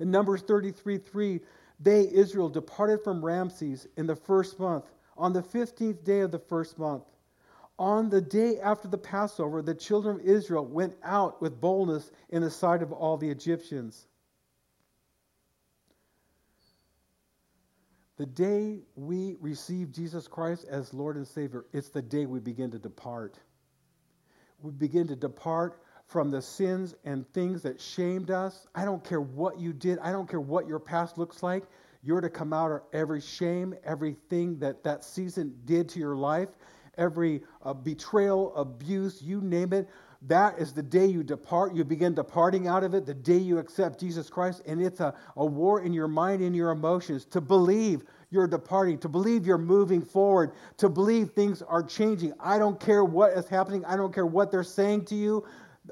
In 0.00 0.10
Numbers 0.10 0.42
33 0.42 0.98
3, 0.98 1.40
they, 1.80 2.08
Israel, 2.12 2.48
departed 2.48 3.02
from 3.02 3.24
Ramses 3.24 3.86
in 3.96 4.06
the 4.06 4.16
first 4.16 4.58
month, 4.58 4.84
on 5.16 5.32
the 5.32 5.42
15th 5.42 6.04
day 6.04 6.20
of 6.20 6.30
the 6.30 6.38
first 6.38 6.78
month. 6.78 7.04
On 7.78 8.08
the 8.08 8.20
day 8.20 8.60
after 8.60 8.86
the 8.86 8.98
Passover, 8.98 9.60
the 9.60 9.74
children 9.74 10.20
of 10.20 10.26
Israel 10.26 10.64
went 10.64 10.94
out 11.02 11.42
with 11.42 11.60
boldness 11.60 12.12
in 12.30 12.42
the 12.42 12.50
sight 12.50 12.82
of 12.82 12.92
all 12.92 13.16
the 13.16 13.28
Egyptians. 13.28 14.06
The 18.16 18.26
day 18.26 18.82
we 18.94 19.36
receive 19.40 19.90
Jesus 19.90 20.28
Christ 20.28 20.66
as 20.68 20.94
Lord 20.94 21.16
and 21.16 21.26
Savior, 21.26 21.64
it's 21.72 21.88
the 21.88 22.02
day 22.02 22.26
we 22.26 22.38
begin 22.38 22.70
to 22.70 22.78
depart 22.78 23.40
we 24.64 24.70
begin 24.70 25.06
to 25.06 25.14
depart 25.14 25.78
from 26.06 26.30
the 26.30 26.40
sins 26.40 26.94
and 27.04 27.30
things 27.34 27.60
that 27.62 27.78
shamed 27.78 28.30
us. 28.30 28.66
I 28.74 28.86
don't 28.86 29.04
care 29.04 29.20
what 29.20 29.60
you 29.60 29.74
did, 29.74 29.98
I 29.98 30.10
don't 30.10 30.28
care 30.28 30.40
what 30.40 30.66
your 30.66 30.78
past 30.78 31.18
looks 31.18 31.42
like. 31.42 31.64
You're 32.02 32.22
to 32.22 32.30
come 32.30 32.54
out 32.54 32.70
of 32.70 32.80
every 32.92 33.20
shame, 33.20 33.74
everything 33.84 34.58
that 34.60 34.82
that 34.84 35.04
season 35.04 35.54
did 35.66 35.90
to 35.90 35.98
your 35.98 36.16
life, 36.16 36.48
every 36.96 37.42
uh, 37.62 37.74
betrayal, 37.74 38.54
abuse, 38.56 39.20
you 39.20 39.42
name 39.42 39.74
it. 39.74 39.88
That 40.22 40.58
is 40.58 40.72
the 40.72 40.82
day 40.82 41.06
you 41.06 41.22
depart. 41.22 41.74
You 41.74 41.84
begin 41.84 42.14
departing 42.14 42.66
out 42.66 42.84
of 42.84 42.94
it, 42.94 43.04
the 43.04 43.12
day 43.12 43.36
you 43.36 43.58
accept 43.58 44.00
Jesus 44.00 44.30
Christ. 44.30 44.62
And 44.66 44.80
it's 44.80 45.00
a, 45.00 45.14
a 45.36 45.44
war 45.44 45.82
in 45.82 45.92
your 45.92 46.08
mind 46.08 46.42
and 46.42 46.56
your 46.56 46.70
emotions 46.70 47.26
to 47.26 47.42
believe 47.42 48.04
you're 48.34 48.46
departing, 48.46 48.98
to 48.98 49.08
believe 49.08 49.46
you're 49.46 49.56
moving 49.56 50.02
forward, 50.02 50.52
to 50.76 50.90
believe 50.90 51.30
things 51.30 51.62
are 51.62 51.82
changing. 51.82 52.34
I 52.38 52.58
don't 52.58 52.78
care 52.78 53.04
what 53.04 53.32
is 53.32 53.48
happening. 53.48 53.84
I 53.86 53.96
don't 53.96 54.12
care 54.12 54.26
what 54.26 54.50
they're 54.50 54.62
saying 54.62 55.06
to 55.06 55.14
you. 55.14 55.46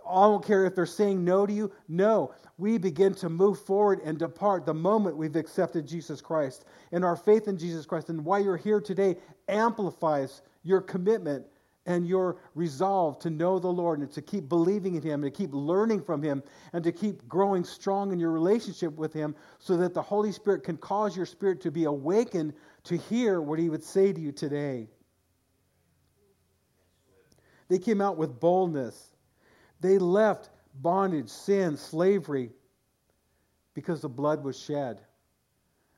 I 0.08 0.22
don't 0.22 0.44
care 0.44 0.64
if 0.66 0.74
they're 0.74 0.86
saying 0.86 1.24
no 1.24 1.46
to 1.46 1.52
you. 1.52 1.72
No, 1.88 2.34
we 2.58 2.78
begin 2.78 3.14
to 3.14 3.28
move 3.28 3.60
forward 3.60 4.00
and 4.04 4.18
depart 4.18 4.66
the 4.66 4.74
moment 4.74 5.16
we've 5.16 5.36
accepted 5.36 5.86
Jesus 5.86 6.20
Christ. 6.20 6.64
And 6.92 7.04
our 7.04 7.16
faith 7.16 7.46
in 7.46 7.56
Jesus 7.56 7.86
Christ 7.86 8.08
and 8.08 8.24
why 8.24 8.38
you're 8.38 8.56
here 8.56 8.80
today 8.80 9.16
amplifies 9.48 10.42
your 10.64 10.80
commitment 10.80 11.46
and 11.86 12.06
your 12.06 12.36
resolve 12.54 13.18
to 13.20 13.30
know 13.30 13.58
the 13.58 13.68
Lord 13.68 14.00
and 14.00 14.10
to 14.12 14.22
keep 14.22 14.48
believing 14.48 14.94
in 14.94 15.02
Him 15.02 15.24
and 15.24 15.32
to 15.32 15.36
keep 15.36 15.52
learning 15.52 16.02
from 16.02 16.22
Him 16.22 16.42
and 16.72 16.84
to 16.84 16.92
keep 16.92 17.26
growing 17.28 17.64
strong 17.64 18.12
in 18.12 18.20
your 18.20 18.30
relationship 18.30 18.94
with 18.94 19.12
Him 19.12 19.34
so 19.58 19.76
that 19.76 19.94
the 19.94 20.02
Holy 20.02 20.32
Spirit 20.32 20.62
can 20.62 20.76
cause 20.76 21.16
your 21.16 21.26
spirit 21.26 21.60
to 21.62 21.70
be 21.70 21.84
awakened 21.84 22.52
to 22.84 22.96
hear 22.96 23.40
what 23.40 23.58
He 23.58 23.68
would 23.68 23.82
say 23.82 24.12
to 24.12 24.20
you 24.20 24.32
today. 24.32 24.88
They 27.68 27.78
came 27.78 28.00
out 28.00 28.16
with 28.16 28.38
boldness. 28.38 29.12
They 29.80 29.98
left 29.98 30.50
bondage, 30.80 31.28
sin, 31.28 31.76
slavery 31.76 32.50
because 33.74 34.00
the 34.00 34.08
blood 34.08 34.44
was 34.44 34.58
shed. 34.58 35.00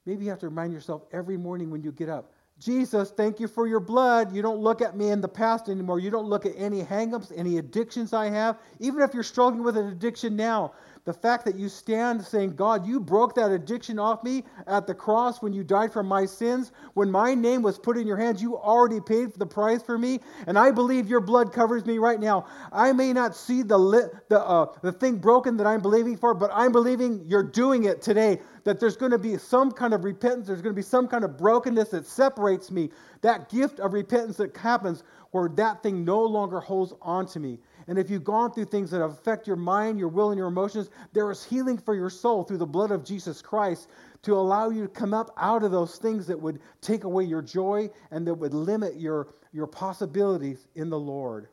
Maybe 0.06 0.24
you 0.24 0.30
have 0.30 0.38
to 0.40 0.48
remind 0.48 0.72
yourself 0.72 1.02
every 1.12 1.36
morning 1.36 1.70
when 1.70 1.82
you 1.82 1.92
get 1.92 2.08
up 2.08 2.32
Jesus, 2.58 3.10
thank 3.10 3.40
you 3.40 3.48
for 3.48 3.66
your 3.66 3.80
blood. 3.80 4.32
You 4.32 4.40
don't 4.40 4.60
look 4.60 4.80
at 4.80 4.96
me 4.96 5.10
in 5.10 5.20
the 5.20 5.28
past 5.28 5.68
anymore. 5.68 5.98
You 5.98 6.10
don't 6.10 6.26
look 6.26 6.46
at 6.46 6.52
any 6.56 6.82
hangups, 6.82 7.32
any 7.36 7.58
addictions 7.58 8.12
I 8.12 8.30
have. 8.30 8.58
Even 8.78 9.02
if 9.02 9.12
you're 9.12 9.22
struggling 9.22 9.64
with 9.64 9.76
an 9.76 9.88
addiction 9.88 10.36
now, 10.36 10.72
the 11.04 11.12
fact 11.12 11.44
that 11.44 11.56
you 11.56 11.68
stand 11.68 12.24
saying, 12.24 12.56
God, 12.56 12.86
you 12.86 12.98
broke 12.98 13.34
that 13.34 13.50
addiction 13.50 13.98
off 13.98 14.24
me 14.24 14.44
at 14.66 14.86
the 14.86 14.94
cross 14.94 15.42
when 15.42 15.52
you 15.52 15.62
died 15.62 15.92
for 15.92 16.02
my 16.02 16.24
sins. 16.24 16.72
When 16.94 17.10
my 17.10 17.34
name 17.34 17.62
was 17.62 17.78
put 17.78 17.98
in 17.98 18.06
your 18.06 18.16
hands, 18.16 18.40
you 18.40 18.56
already 18.56 19.00
paid 19.00 19.34
the 19.34 19.46
price 19.46 19.82
for 19.82 19.98
me. 19.98 20.20
And 20.46 20.58
I 20.58 20.70
believe 20.70 21.06
your 21.06 21.20
blood 21.20 21.52
covers 21.52 21.84
me 21.84 21.98
right 21.98 22.18
now. 22.18 22.46
I 22.72 22.92
may 22.92 23.12
not 23.12 23.36
see 23.36 23.62
the, 23.62 23.76
li- 23.78 24.08
the, 24.30 24.40
uh, 24.40 24.66
the 24.82 24.92
thing 24.92 25.16
broken 25.18 25.58
that 25.58 25.66
I'm 25.66 25.82
believing 25.82 26.16
for, 26.16 26.32
but 26.32 26.50
I'm 26.54 26.72
believing 26.72 27.22
you're 27.26 27.42
doing 27.42 27.84
it 27.84 28.00
today 28.00 28.40
that 28.64 28.80
there's 28.80 28.96
going 28.96 29.12
to 29.12 29.18
be 29.18 29.36
some 29.36 29.70
kind 29.70 29.92
of 29.92 30.04
repentance, 30.04 30.46
there's 30.46 30.62
going 30.62 30.74
to 30.74 30.78
be 30.78 30.82
some 30.82 31.06
kind 31.06 31.22
of 31.22 31.36
brokenness 31.36 31.90
that 31.90 32.06
separates 32.06 32.70
me. 32.70 32.90
That 33.20 33.50
gift 33.50 33.78
of 33.78 33.92
repentance 33.92 34.38
that 34.38 34.56
happens 34.56 35.02
where 35.32 35.48
that 35.50 35.82
thing 35.82 36.04
no 36.04 36.22
longer 36.22 36.60
holds 36.60 36.94
on 37.02 37.26
to 37.26 37.40
me. 37.40 37.58
And 37.86 37.98
if 37.98 38.08
you've 38.08 38.24
gone 38.24 38.52
through 38.52 38.66
things 38.66 38.90
that 38.90 39.02
affect 39.02 39.46
your 39.46 39.56
mind, 39.56 39.98
your 39.98 40.08
will, 40.08 40.30
and 40.30 40.38
your 40.38 40.48
emotions, 40.48 40.90
there 41.12 41.30
is 41.30 41.44
healing 41.44 41.76
for 41.76 41.94
your 41.94 42.10
soul 42.10 42.42
through 42.42 42.58
the 42.58 42.66
blood 42.66 42.90
of 42.90 43.04
Jesus 43.04 43.42
Christ 43.42 43.88
to 44.22 44.34
allow 44.34 44.70
you 44.70 44.82
to 44.82 44.88
come 44.88 45.12
up 45.12 45.30
out 45.36 45.62
of 45.62 45.70
those 45.70 45.96
things 45.96 46.26
that 46.26 46.40
would 46.40 46.60
take 46.80 47.04
away 47.04 47.24
your 47.24 47.42
joy 47.42 47.90
and 48.10 48.26
that 48.26 48.34
would 48.34 48.54
limit 48.54 48.96
your, 48.96 49.34
your 49.52 49.66
possibilities 49.66 50.66
in 50.74 50.88
the 50.88 50.98
Lord. 50.98 51.48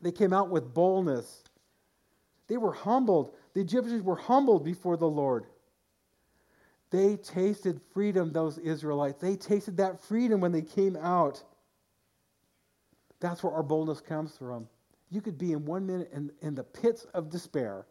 They 0.00 0.12
came 0.12 0.32
out 0.32 0.48
with 0.48 0.72
boldness. 0.72 1.42
They 2.46 2.56
were 2.56 2.72
humbled. 2.72 3.34
The 3.52 3.60
Egyptians 3.60 4.02
were 4.02 4.16
humbled 4.16 4.64
before 4.64 4.96
the 4.96 5.08
Lord. 5.08 5.44
They 6.90 7.16
tasted 7.16 7.80
freedom, 7.92 8.32
those 8.32 8.56
Israelites. 8.56 9.20
They 9.20 9.36
tasted 9.36 9.76
that 9.76 10.02
freedom 10.02 10.40
when 10.40 10.52
they 10.52 10.62
came 10.62 10.96
out. 10.96 11.42
That's 13.20 13.42
where 13.42 13.52
our 13.52 13.62
boldness 13.62 14.00
comes 14.00 14.36
from. 14.38 14.68
You 15.10 15.20
could 15.20 15.38
be 15.38 15.52
in 15.52 15.64
one 15.64 15.86
minute 15.86 16.10
in, 16.12 16.30
in 16.42 16.54
the 16.54 16.64
pits 16.64 17.06
of 17.14 17.30
despair 17.30 17.86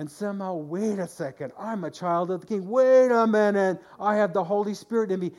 and 0.00 0.10
somehow, 0.10 0.54
wait 0.54 0.98
a 0.98 1.06
second, 1.06 1.52
I'm 1.58 1.84
a 1.84 1.90
child 1.90 2.30
of 2.30 2.40
the 2.40 2.46
King. 2.46 2.66
Wait 2.66 3.10
a 3.10 3.26
minute, 3.26 3.82
I 3.98 4.16
have 4.16 4.32
the 4.32 4.42
Holy 4.42 4.72
Spirit 4.72 5.12
in 5.12 5.20
me. 5.20 5.32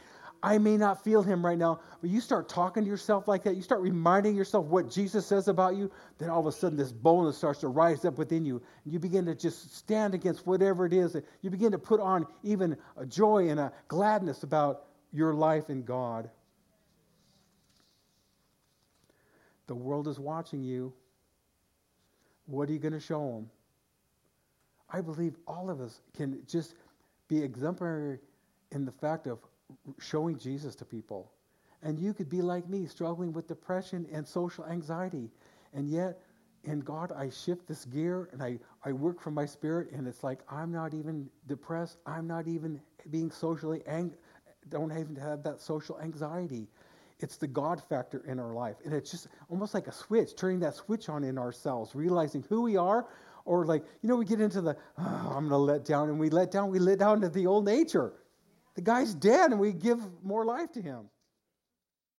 I 0.43 0.59
may 0.59 0.77
not 0.77 1.03
feel 1.03 1.23
him 1.23 1.43
right 1.43 1.57
now, 1.57 1.79
but 1.99 2.11
you 2.11 2.21
start 2.21 2.47
talking 2.47 2.83
to 2.83 2.89
yourself 2.89 3.27
like 3.27 3.43
that, 3.43 3.55
you 3.55 3.63
start 3.63 3.81
reminding 3.81 4.35
yourself 4.35 4.67
what 4.67 4.87
Jesus 4.87 5.25
says 5.25 5.47
about 5.47 5.75
you, 5.75 5.91
then 6.19 6.29
all 6.29 6.39
of 6.39 6.45
a 6.45 6.51
sudden 6.51 6.77
this 6.77 6.91
boldness 6.91 7.37
starts 7.37 7.59
to 7.61 7.69
rise 7.69 8.05
up 8.05 8.19
within 8.19 8.45
you. 8.45 8.61
And 8.83 8.93
you 8.93 8.99
begin 8.99 9.25
to 9.25 9.33
just 9.33 9.75
stand 9.75 10.13
against 10.13 10.45
whatever 10.45 10.85
it 10.85 10.93
is. 10.93 11.15
You 11.41 11.49
begin 11.49 11.71
to 11.71 11.79
put 11.79 11.99
on 11.99 12.27
even 12.43 12.77
a 12.97 13.05
joy 13.07 13.49
and 13.49 13.59
a 13.59 13.71
gladness 13.87 14.43
about 14.43 14.85
your 15.11 15.33
life 15.33 15.71
in 15.71 15.81
God. 15.81 16.29
The 19.71 19.75
world 19.75 20.09
is 20.09 20.19
watching 20.19 20.61
you. 20.61 20.91
What 22.45 22.67
are 22.67 22.73
you 22.73 22.77
going 22.77 22.91
to 22.91 22.99
show 22.99 23.25
them? 23.25 23.49
I 24.91 24.99
believe 24.99 25.37
all 25.47 25.69
of 25.69 25.79
us 25.79 26.01
can 26.13 26.41
just 26.45 26.75
be 27.29 27.41
exemplary 27.41 28.19
in 28.73 28.83
the 28.83 28.91
fact 28.91 29.27
of 29.27 29.39
showing 29.97 30.37
Jesus 30.37 30.75
to 30.75 30.83
people. 30.83 31.31
And 31.83 31.97
you 31.97 32.13
could 32.13 32.27
be 32.27 32.41
like 32.41 32.67
me, 32.67 32.85
struggling 32.85 33.31
with 33.31 33.47
depression 33.47 34.05
and 34.11 34.27
social 34.27 34.65
anxiety. 34.65 35.29
And 35.73 35.89
yet, 35.89 36.19
in 36.65 36.81
God, 36.81 37.13
I 37.13 37.29
shift 37.29 37.65
this 37.65 37.85
gear 37.85 38.27
and 38.33 38.43
I, 38.43 38.59
I 38.83 38.91
work 38.91 39.21
from 39.21 39.35
my 39.35 39.45
spirit, 39.45 39.89
and 39.93 40.05
it's 40.05 40.21
like 40.21 40.39
I'm 40.49 40.73
not 40.73 40.93
even 40.93 41.29
depressed. 41.47 41.95
I'm 42.05 42.27
not 42.27 42.45
even 42.45 42.81
being 43.09 43.31
socially 43.31 43.83
ang- 43.87 44.15
don't 44.67 44.91
even 44.91 45.15
have 45.15 45.43
that 45.43 45.61
social 45.61 45.97
anxiety. 46.01 46.67
It's 47.21 47.37
the 47.37 47.47
God 47.47 47.81
factor 47.87 48.23
in 48.27 48.39
our 48.39 48.53
life. 48.53 48.75
And 48.83 48.93
it's 48.93 49.11
just 49.11 49.27
almost 49.49 49.73
like 49.73 49.87
a 49.87 49.91
switch, 49.91 50.35
turning 50.35 50.59
that 50.61 50.75
switch 50.75 51.09
on 51.09 51.23
in 51.23 51.37
ourselves, 51.37 51.95
realizing 51.95 52.43
who 52.49 52.61
we 52.63 52.77
are. 52.77 53.07
Or 53.45 53.65
like, 53.65 53.83
you 54.01 54.09
know, 54.09 54.15
we 54.17 54.25
get 54.25 54.41
into 54.41 54.61
the, 54.61 54.77
oh, 54.97 55.33
I'm 55.35 55.47
going 55.47 55.49
to 55.49 55.57
let 55.57 55.85
down, 55.85 56.09
and 56.09 56.19
we 56.19 56.29
let 56.29 56.51
down, 56.51 56.69
we 56.69 56.79
let 56.79 56.99
down 56.99 57.21
to 57.21 57.29
the 57.29 57.47
old 57.47 57.65
nature. 57.65 58.13
the 58.75 58.81
guy's 58.81 59.13
dead 59.13 59.51
and 59.51 59.59
we 59.59 59.71
give 59.71 59.99
more 60.23 60.45
life 60.45 60.71
to 60.73 60.81
him. 60.81 61.09